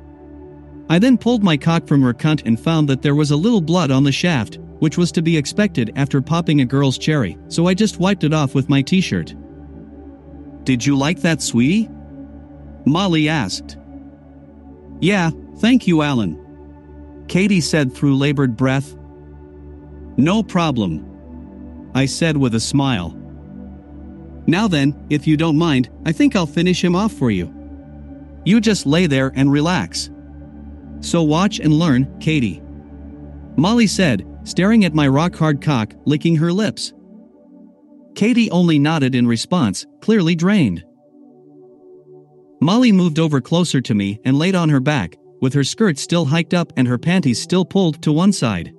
I 0.89 0.99
then 0.99 1.17
pulled 1.17 1.43
my 1.43 1.57
cock 1.57 1.87
from 1.87 2.03
her 2.03 2.13
cunt 2.13 2.43
and 2.47 2.59
found 2.59 2.89
that 2.89 3.01
there 3.01 3.15
was 3.15 3.31
a 3.31 3.37
little 3.37 3.61
blood 3.61 3.91
on 3.91 4.05
the 4.05 4.13
shaft, 4.13 4.59
which 4.81 4.99
was 4.99 5.13
to 5.13 5.23
be 5.23 5.37
expected 5.37 5.93
after 5.97 6.21
popping 6.21 6.61
a 6.61 6.65
girl's 6.65 6.99
cherry, 6.99 7.39
so 7.49 7.67
I 7.67 7.75
just 7.75 8.01
wiped 8.01 8.25
it 8.25 8.35
off 8.35 8.55
with 8.55 8.69
my 8.69 8.83
t 8.83 9.01
shirt. 9.01 9.35
Did 10.65 10.85
you 10.85 10.97
like 10.97 11.21
that, 11.21 11.43
sweetie? 11.43 11.89
Molly 12.87 13.29
asked. 13.29 13.77
Yeah, 15.01 15.31
thank 15.59 15.87
you, 15.87 16.03
Alan. 16.03 16.41
Katie 17.29 17.61
said 17.61 17.95
through 17.95 18.17
labored 18.17 18.57
breath. 18.57 18.97
No 20.17 20.43
problem. 20.43 21.91
I 21.95 22.07
said 22.07 22.37
with 22.37 22.55
a 22.55 22.61
smile. 22.61 23.11
Now 24.47 24.69
then, 24.69 25.07
if 25.11 25.27
you 25.27 25.37
don't 25.37 25.57
mind, 25.57 25.91
I 26.05 26.13
think 26.13 26.37
I'll 26.37 26.47
finish 26.47 26.83
him 26.83 26.95
off 26.95 27.13
for 27.13 27.31
you. 27.31 27.53
You 28.45 28.61
just 28.61 28.85
lay 28.87 29.07
there 29.07 29.33
and 29.35 29.51
relax. 29.51 30.11
So 31.01 31.23
watch 31.23 31.61
and 31.61 31.73
learn, 31.73 32.19
Katie. 32.21 32.63
Molly 33.57 33.87
said, 33.87 34.27
staring 34.45 34.85
at 34.85 34.95
my 34.95 35.09
rock 35.09 35.35
hard 35.35 35.63
cock, 35.63 35.95
licking 36.05 36.37
her 36.37 36.53
lips. 36.53 36.93
Katie 38.15 38.51
only 38.51 38.79
nodded 38.79 39.15
in 39.15 39.27
response, 39.27 39.87
clearly 40.01 40.35
drained. 40.35 40.85
Molly 42.61 42.93
moved 42.93 43.19
over 43.19 43.41
closer 43.41 43.81
to 43.81 43.95
me 43.95 44.21
and 44.25 44.39
laid 44.39 44.55
on 44.55 44.69
her 44.69 44.81
back, 44.81 45.17
with 45.41 45.53
her 45.53 45.65
skirt 45.65 45.99
still 45.99 46.25
hiked 46.25 46.55
up 46.55 46.73
and 46.77 46.89
her 46.89 46.99
panties 46.99 47.41
still 47.41 47.65
pulled 47.65 48.01
to 48.03 48.13
one 48.13 48.33
side. 48.33 48.73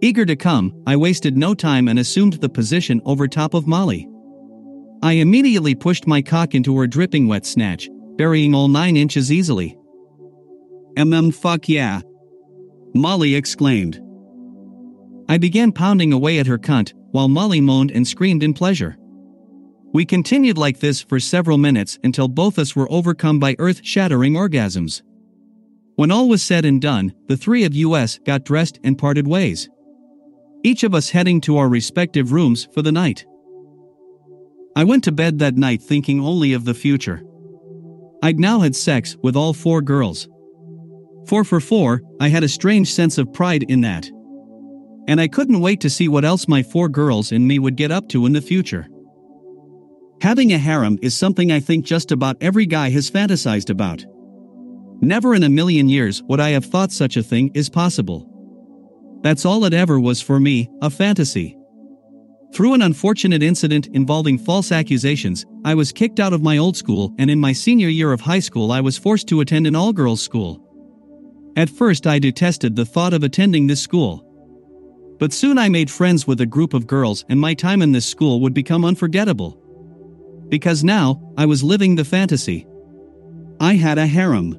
Eager 0.00 0.26
to 0.26 0.36
come, 0.36 0.72
I 0.86 0.96
wasted 0.96 1.36
no 1.36 1.54
time 1.54 1.88
and 1.88 1.98
assumed 1.98 2.34
the 2.34 2.48
position 2.48 3.00
over 3.04 3.26
top 3.26 3.54
of 3.54 3.66
Molly. 3.66 4.08
I 5.02 5.12
immediately 5.14 5.74
pushed 5.74 6.06
my 6.06 6.22
cock 6.22 6.54
into 6.54 6.78
her 6.78 6.86
dripping 6.86 7.26
wet 7.26 7.46
snatch, 7.46 7.88
burying 8.16 8.54
all 8.54 8.68
nine 8.68 8.96
inches 8.96 9.32
easily. 9.32 9.76
Mm 10.96 11.34
fuck 11.34 11.68
yeah. 11.68 12.02
Molly 12.94 13.34
exclaimed. 13.34 14.00
I 15.28 15.38
began 15.38 15.72
pounding 15.72 16.12
away 16.12 16.38
at 16.38 16.46
her 16.46 16.58
cunt, 16.58 16.92
while 17.12 17.28
Molly 17.28 17.60
moaned 17.60 17.90
and 17.90 18.06
screamed 18.06 18.42
in 18.42 18.52
pleasure. 18.52 18.96
We 19.92 20.04
continued 20.04 20.58
like 20.58 20.80
this 20.80 21.02
for 21.02 21.20
several 21.20 21.58
minutes 21.58 21.98
until 22.02 22.26
both 22.26 22.58
us 22.58 22.74
were 22.74 22.90
overcome 22.90 23.38
by 23.38 23.54
earth 23.58 23.80
shattering 23.84 24.32
orgasms. 24.32 25.02
When 25.96 26.10
all 26.10 26.28
was 26.28 26.42
said 26.42 26.64
and 26.64 26.80
done, 26.80 27.12
the 27.28 27.36
three 27.36 27.64
of 27.64 27.74
us 27.74 28.18
got 28.24 28.44
dressed 28.44 28.80
and 28.82 28.98
parted 28.98 29.26
ways. 29.26 29.68
Each 30.64 30.82
of 30.82 30.94
us 30.94 31.10
heading 31.10 31.40
to 31.42 31.58
our 31.58 31.68
respective 31.68 32.32
rooms 32.32 32.66
for 32.72 32.80
the 32.80 32.92
night. 32.92 33.26
I 34.74 34.84
went 34.84 35.04
to 35.04 35.12
bed 35.12 35.38
that 35.40 35.56
night 35.56 35.82
thinking 35.82 36.20
only 36.20 36.54
of 36.54 36.64
the 36.64 36.72
future. 36.72 37.22
I'd 38.22 38.40
now 38.40 38.60
had 38.60 38.74
sex 38.74 39.16
with 39.22 39.36
all 39.36 39.52
four 39.52 39.82
girls. 39.82 40.28
Four 41.26 41.44
for 41.44 41.60
four, 41.60 42.00
I 42.20 42.28
had 42.28 42.44
a 42.44 42.48
strange 42.48 42.90
sense 42.90 43.18
of 43.18 43.32
pride 43.32 43.64
in 43.64 43.82
that. 43.82 44.10
And 45.08 45.20
I 45.20 45.28
couldn't 45.28 45.60
wait 45.60 45.80
to 45.80 45.90
see 45.90 46.08
what 46.08 46.24
else 46.24 46.46
my 46.48 46.62
four 46.62 46.88
girls 46.88 47.32
and 47.32 47.46
me 47.46 47.58
would 47.58 47.76
get 47.76 47.90
up 47.90 48.08
to 48.10 48.26
in 48.26 48.32
the 48.32 48.40
future. 48.40 48.86
Having 50.22 50.52
a 50.52 50.58
harem 50.58 50.98
is 51.02 51.16
something 51.16 51.50
I 51.50 51.58
think 51.58 51.84
just 51.84 52.12
about 52.12 52.36
every 52.40 52.66
guy 52.66 52.90
has 52.90 53.10
fantasized 53.10 53.70
about. 53.70 54.04
Never 55.00 55.34
in 55.34 55.42
a 55.42 55.48
million 55.48 55.88
years 55.88 56.22
would 56.28 56.38
I 56.38 56.50
have 56.50 56.64
thought 56.64 56.92
such 56.92 57.16
a 57.16 57.22
thing 57.24 57.50
is 57.54 57.68
possible. 57.68 58.28
That's 59.22 59.44
all 59.44 59.64
it 59.64 59.74
ever 59.74 59.98
was 59.98 60.22
for 60.22 60.38
me 60.38 60.68
a 60.80 60.90
fantasy. 60.90 61.56
Through 62.54 62.74
an 62.74 62.82
unfortunate 62.82 63.42
incident 63.42 63.88
involving 63.94 64.38
false 64.38 64.70
accusations, 64.70 65.46
I 65.64 65.74
was 65.74 65.90
kicked 65.90 66.20
out 66.20 66.32
of 66.32 66.42
my 66.42 66.58
old 66.58 66.76
school, 66.76 67.14
and 67.18 67.30
in 67.30 67.40
my 67.40 67.52
senior 67.52 67.88
year 67.88 68.12
of 68.12 68.20
high 68.20 68.40
school, 68.40 68.70
I 68.70 68.80
was 68.80 68.98
forced 68.98 69.26
to 69.28 69.40
attend 69.40 69.66
an 69.66 69.74
all 69.74 69.92
girls 69.92 70.22
school. 70.22 70.60
At 71.56 71.70
first, 71.70 72.06
I 72.06 72.18
detested 72.18 72.76
the 72.76 72.84
thought 72.84 73.14
of 73.14 73.22
attending 73.22 73.66
this 73.66 73.80
school. 73.80 74.24
But 75.22 75.32
soon 75.32 75.56
I 75.56 75.68
made 75.68 75.88
friends 75.88 76.26
with 76.26 76.40
a 76.40 76.46
group 76.46 76.74
of 76.74 76.88
girls, 76.88 77.24
and 77.28 77.40
my 77.40 77.54
time 77.54 77.80
in 77.80 77.92
this 77.92 78.04
school 78.04 78.40
would 78.40 78.52
become 78.52 78.84
unforgettable. 78.84 79.56
Because 80.48 80.82
now, 80.82 81.22
I 81.36 81.46
was 81.46 81.62
living 81.62 81.94
the 81.94 82.04
fantasy. 82.04 82.66
I 83.60 83.74
had 83.74 83.98
a 83.98 84.06
harem. 84.08 84.58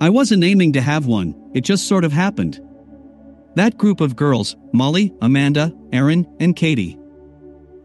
I 0.00 0.10
wasn't 0.10 0.42
aiming 0.42 0.72
to 0.72 0.80
have 0.80 1.06
one, 1.06 1.36
it 1.54 1.60
just 1.60 1.86
sort 1.86 2.02
of 2.02 2.12
happened. 2.12 2.60
That 3.54 3.78
group 3.78 4.00
of 4.00 4.16
girls 4.16 4.56
Molly, 4.72 5.14
Amanda, 5.22 5.72
Erin, 5.92 6.26
and 6.40 6.56
Katie. 6.56 6.98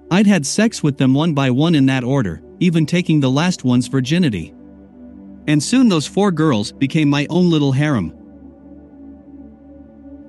I'd 0.10 0.26
had 0.26 0.44
sex 0.44 0.82
with 0.82 0.98
them 0.98 1.14
one 1.14 1.36
by 1.36 1.52
one 1.52 1.76
in 1.76 1.86
that 1.86 2.04
order, 2.04 2.42
even 2.60 2.88
taking 2.88 3.20
the 3.20 3.30
last 3.30 3.64
one's 3.64 3.90
virginity. 3.90 4.56
And 5.46 5.62
soon 5.62 5.90
those 5.90 6.08
four 6.08 6.32
girls 6.32 6.72
became 6.72 7.12
my 7.12 7.28
own 7.30 7.52
little 7.52 7.74
harem. 7.74 8.25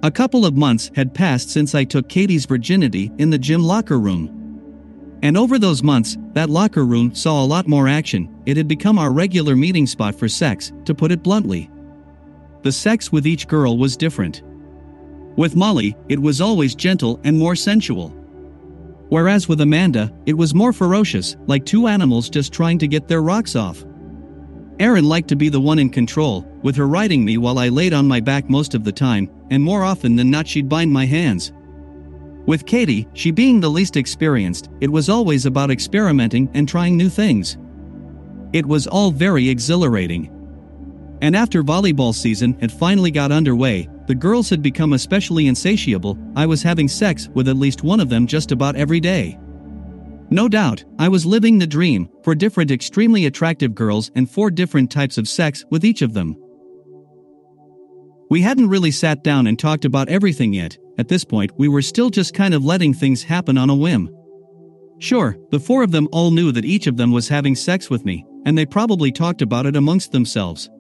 A 0.07 0.11
couple 0.13 0.47
of 0.47 0.57
months 0.57 0.93
had 0.95 1.13
passed 1.13 1.51
since 1.51 1.75
I 1.75 1.83
took 1.83 2.09
Katie's 2.09 2.47
virginity 2.47 3.11
in 3.19 3.29
the 3.29 3.41
gym 3.41 3.65
locker 3.65 3.99
room. 3.99 5.19
And 5.25 5.37
over 5.37 5.59
those 5.59 5.83
months, 5.83 6.17
that 6.33 6.49
locker 6.49 6.85
room 6.85 7.13
saw 7.13 7.43
a 7.43 7.45
lot 7.45 7.67
more 7.67 7.89
action, 7.89 8.33
it 8.47 8.57
had 8.57 8.69
become 8.69 9.01
our 9.01 9.13
regular 9.13 9.57
meeting 9.57 9.85
spot 9.85 10.15
for 10.15 10.29
sex, 10.29 10.73
to 10.85 10.95
put 10.95 11.11
it 11.11 11.25
bluntly. 11.25 11.69
The 12.63 12.71
sex 12.71 13.11
with 13.11 13.27
each 13.27 13.49
girl 13.49 13.79
was 13.79 13.97
different. 13.97 14.43
With 15.35 15.57
Molly, 15.57 15.97
it 16.09 16.23
was 16.23 16.41
always 16.41 16.77
gentle 16.77 17.19
and 17.25 17.37
more 17.37 17.57
sensual. 17.57 18.11
Whereas 19.09 19.49
with 19.49 19.61
Amanda, 19.61 20.13
it 20.25 20.35
was 20.35 20.55
more 20.55 20.73
ferocious, 20.73 21.35
like 21.49 21.67
two 21.67 21.89
animals 21.89 22.31
just 22.31 22.53
trying 22.53 22.79
to 22.79 22.87
get 22.87 23.09
their 23.09 23.23
rocks 23.23 23.57
off. 23.57 23.85
Erin 24.79 25.05
liked 25.07 25.29
to 25.29 25.37
be 25.37 25.49
the 25.49 25.61
one 25.61 25.79
in 25.79 25.89
control, 25.89 26.47
with 26.63 26.77
her 26.77 26.87
riding 26.87 27.25
me 27.25 27.39
while 27.39 27.59
I 27.59 27.69
laid 27.69 27.95
on 27.95 28.07
my 28.07 28.21
back 28.21 28.51
most 28.51 28.75
of 28.75 28.85
the 28.85 28.93
time, 28.93 29.31
and 29.51 29.63
more 29.63 29.83
often 29.83 30.17
than 30.17 30.31
not, 30.31 30.47
she'd 30.47 30.69
bind 30.69 30.93
my 30.93 31.07
hands. 31.07 31.53
With 32.47 32.67
Katie, 32.67 33.09
she 33.15 33.31
being 33.31 33.59
the 33.59 33.71
least 33.71 33.97
experienced, 33.97 34.69
it 34.81 34.93
was 34.93 35.09
always 35.09 35.47
about 35.47 35.71
experimenting 35.71 36.51
and 36.55 36.69
trying 36.69 36.97
new 36.97 37.09
things. 37.09 37.57
It 38.53 38.67
was 38.67 38.87
all 38.87 39.11
very 39.11 39.49
exhilarating. 39.49 40.31
And 41.23 41.35
after 41.35 41.63
volleyball 41.63 42.15
season 42.15 42.57
had 42.61 42.71
finally 42.71 43.11
got 43.11 43.33
underway, 43.33 43.89
the 44.07 44.15
girls 44.15 44.51
had 44.51 44.63
become 44.63 44.93
especially 44.93 45.47
insatiable, 45.47 46.19
I 46.37 46.47
was 46.47 46.63
having 46.63 46.87
sex 46.87 47.29
with 47.35 47.49
at 47.49 47.57
least 47.57 47.83
one 47.83 47.99
of 47.99 48.11
them 48.11 48.27
just 48.27 48.53
about 48.53 48.77
every 48.77 49.01
day. 49.01 49.39
No 50.31 50.49
doubt, 50.49 50.85
I 50.99 51.09
was 51.09 51.25
living 51.25 51.59
the 51.59 51.67
dream, 51.67 52.09
four 52.25 52.35
different 52.35 52.71
extremely 52.71 53.27
attractive 53.27 53.75
girls 53.75 54.11
and 54.15 54.29
four 54.29 54.51
different 54.51 54.91
types 54.91 55.19
of 55.19 55.29
sex 55.29 55.65
with 55.71 55.85
each 55.85 56.03
of 56.03 56.15
them. 56.15 56.37
We 58.29 58.43
hadn't 58.43 58.69
really 58.69 58.91
sat 58.91 59.23
down 59.23 59.47
and 59.47 59.57
talked 59.57 59.85
about 59.85 60.09
everything 60.09 60.53
yet, 60.53 60.77
at 60.99 61.09
this 61.09 61.25
point, 61.25 61.53
we 61.59 61.69
were 61.69 61.83
still 61.83 62.11
just 62.11 62.35
kind 62.35 62.55
of 62.55 62.65
letting 62.65 62.95
things 62.95 63.23
happen 63.23 63.59
on 63.59 63.71
a 63.71 63.75
whim. 63.75 64.11
Sure, 64.99 65.37
the 65.51 65.61
four 65.61 65.83
of 65.83 65.93
them 65.93 66.09
all 66.11 66.31
knew 66.31 66.51
that 66.53 66.65
each 66.65 66.87
of 66.87 66.97
them 66.97 67.13
was 67.13 67.29
having 67.29 67.55
sex 67.55 67.91
with 67.91 68.05
me, 68.05 68.25
and 68.47 68.57
they 68.57 68.65
probably 68.65 69.13
talked 69.13 69.43
about 69.43 69.67
it 69.67 69.77
amongst 69.77 70.13
themselves. 70.13 70.71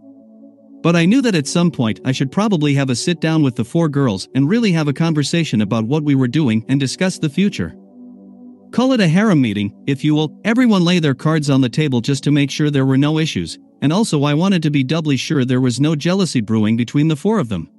But 0.82 0.96
I 0.96 1.04
knew 1.04 1.20
that 1.22 1.34
at 1.34 1.46
some 1.46 1.70
point 1.70 2.00
I 2.04 2.12
should 2.12 2.32
probably 2.32 2.74
have 2.74 2.90
a 2.90 2.94
sit 2.94 3.20
down 3.20 3.42
with 3.42 3.56
the 3.56 3.64
four 3.64 3.88
girls 3.88 4.28
and 4.34 4.48
really 4.48 4.72
have 4.72 4.88
a 4.88 4.92
conversation 4.92 5.60
about 5.60 5.84
what 5.84 6.02
we 6.02 6.14
were 6.14 6.28
doing 6.28 6.64
and 6.68 6.80
discuss 6.80 7.18
the 7.18 7.28
future. 7.28 7.76
Call 8.72 8.92
it 8.92 9.00
a 9.00 9.08
harem 9.08 9.40
meeting, 9.40 9.72
if 9.86 10.04
you 10.04 10.14
will, 10.14 10.38
everyone 10.44 10.84
lay 10.84 10.98
their 10.98 11.14
cards 11.14 11.48
on 11.48 11.60
the 11.60 11.68
table 11.68 12.00
just 12.00 12.24
to 12.24 12.30
make 12.30 12.50
sure 12.50 12.70
there 12.70 12.84
were 12.84 12.98
no 12.98 13.18
issues, 13.18 13.58
and 13.80 13.92
also 13.92 14.24
I 14.24 14.34
wanted 14.34 14.62
to 14.64 14.70
be 14.70 14.84
doubly 14.84 15.16
sure 15.16 15.44
there 15.44 15.60
was 15.60 15.80
no 15.80 15.94
jealousy 15.94 16.40
brewing 16.40 16.76
between 16.76 17.08
the 17.08 17.16
four 17.16 17.38
of 17.38 17.48
them. 17.48 17.70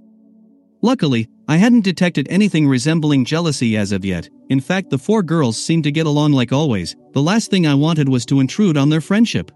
Luckily, 0.81 1.27
I 1.47 1.57
hadn't 1.57 1.83
detected 1.83 2.27
anything 2.29 2.67
resembling 2.67 3.25
jealousy 3.25 3.77
as 3.77 3.91
of 3.91 4.05
yet. 4.05 4.29
In 4.49 4.59
fact, 4.59 4.89
the 4.89 4.97
four 4.97 5.23
girls 5.23 5.57
seemed 5.57 5.83
to 5.85 5.91
get 5.91 6.05
along 6.05 6.33
like 6.33 6.53
always. 6.53 6.95
The 7.13 7.21
last 7.21 7.49
thing 7.49 7.65
I 7.65 7.73
wanted 7.73 8.07
was 8.07 8.25
to 8.27 8.39
intrude 8.39 8.77
on 8.77 8.89
their 8.89 9.01
friendship. 9.01 9.51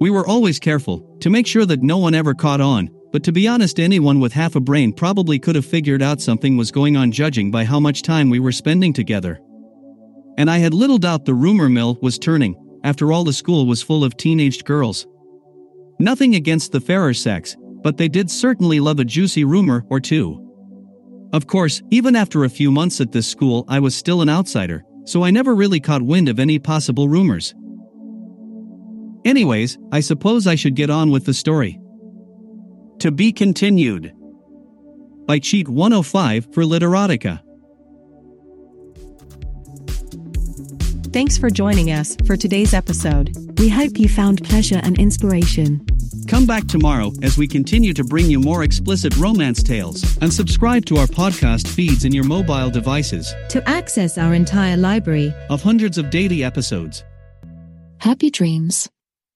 We 0.00 0.10
were 0.10 0.26
always 0.26 0.58
careful 0.58 1.16
to 1.20 1.30
make 1.30 1.46
sure 1.46 1.64
that 1.66 1.82
no 1.82 1.98
one 1.98 2.14
ever 2.14 2.34
caught 2.34 2.60
on, 2.60 2.90
but 3.12 3.22
to 3.24 3.32
be 3.32 3.46
honest, 3.46 3.78
anyone 3.78 4.20
with 4.20 4.32
half 4.32 4.56
a 4.56 4.60
brain 4.60 4.92
probably 4.92 5.38
could 5.38 5.54
have 5.54 5.66
figured 5.66 6.02
out 6.02 6.20
something 6.20 6.56
was 6.56 6.72
going 6.72 6.96
on 6.96 7.12
judging 7.12 7.50
by 7.50 7.64
how 7.64 7.78
much 7.78 8.02
time 8.02 8.30
we 8.30 8.40
were 8.40 8.52
spending 8.52 8.92
together. 8.92 9.38
And 10.38 10.50
I 10.50 10.58
had 10.58 10.72
little 10.72 10.98
doubt 10.98 11.26
the 11.26 11.34
rumor 11.34 11.68
mill 11.68 11.98
was 12.00 12.18
turning, 12.18 12.56
after 12.84 13.12
all, 13.12 13.22
the 13.22 13.32
school 13.32 13.66
was 13.66 13.82
full 13.82 14.02
of 14.02 14.16
teenaged 14.16 14.64
girls. 14.64 15.06
Nothing 16.00 16.34
against 16.34 16.72
the 16.72 16.80
fairer 16.80 17.14
sex, 17.14 17.56
but 17.82 17.96
they 17.96 18.08
did 18.08 18.30
certainly 18.30 18.80
love 18.80 18.98
a 18.98 19.04
juicy 19.04 19.44
rumor 19.44 19.84
or 19.88 20.00
two. 20.00 20.38
Of 21.32 21.46
course, 21.46 21.82
even 21.90 22.16
after 22.16 22.44
a 22.44 22.48
few 22.48 22.70
months 22.70 23.00
at 23.00 23.12
this 23.12 23.26
school, 23.26 23.64
I 23.68 23.78
was 23.78 23.94
still 23.94 24.20
an 24.20 24.28
outsider, 24.28 24.84
so 25.04 25.22
I 25.22 25.30
never 25.30 25.54
really 25.54 25.80
caught 25.80 26.02
wind 26.02 26.28
of 26.28 26.40
any 26.40 26.58
possible 26.58 27.08
rumors. 27.08 27.54
Anyways, 29.24 29.78
I 29.92 30.00
suppose 30.00 30.46
I 30.46 30.56
should 30.56 30.74
get 30.74 30.90
on 30.90 31.10
with 31.10 31.24
the 31.24 31.34
story. 31.34 31.78
To 33.02 33.10
be 33.10 33.32
continued. 33.32 34.14
By 35.26 35.40
Cheat 35.40 35.68
105 35.68 36.54
for 36.54 36.62
Literotica. 36.62 37.42
Thanks 41.12 41.36
for 41.36 41.50
joining 41.50 41.90
us 41.90 42.16
for 42.24 42.36
today's 42.36 42.72
episode. 42.72 43.34
We 43.58 43.68
hope 43.68 43.98
you 43.98 44.08
found 44.08 44.44
pleasure 44.44 44.80
and 44.84 44.96
inspiration. 45.00 45.84
Come 46.28 46.46
back 46.46 46.68
tomorrow 46.68 47.10
as 47.24 47.36
we 47.36 47.48
continue 47.48 47.92
to 47.92 48.04
bring 48.04 48.30
you 48.30 48.38
more 48.38 48.62
explicit 48.62 49.16
romance 49.16 49.64
tales 49.64 50.16
and 50.18 50.32
subscribe 50.32 50.86
to 50.86 50.98
our 50.98 51.08
podcast 51.08 51.66
feeds 51.66 52.04
in 52.04 52.12
your 52.12 52.22
mobile 52.22 52.70
devices 52.70 53.34
To 53.48 53.68
access 53.68 54.16
our 54.16 54.32
entire 54.32 54.76
library, 54.76 55.34
of 55.50 55.60
hundreds 55.60 55.98
of 55.98 56.10
daily 56.10 56.44
episodes. 56.44 57.02
Happy 57.98 58.30
dreams. 58.30 58.88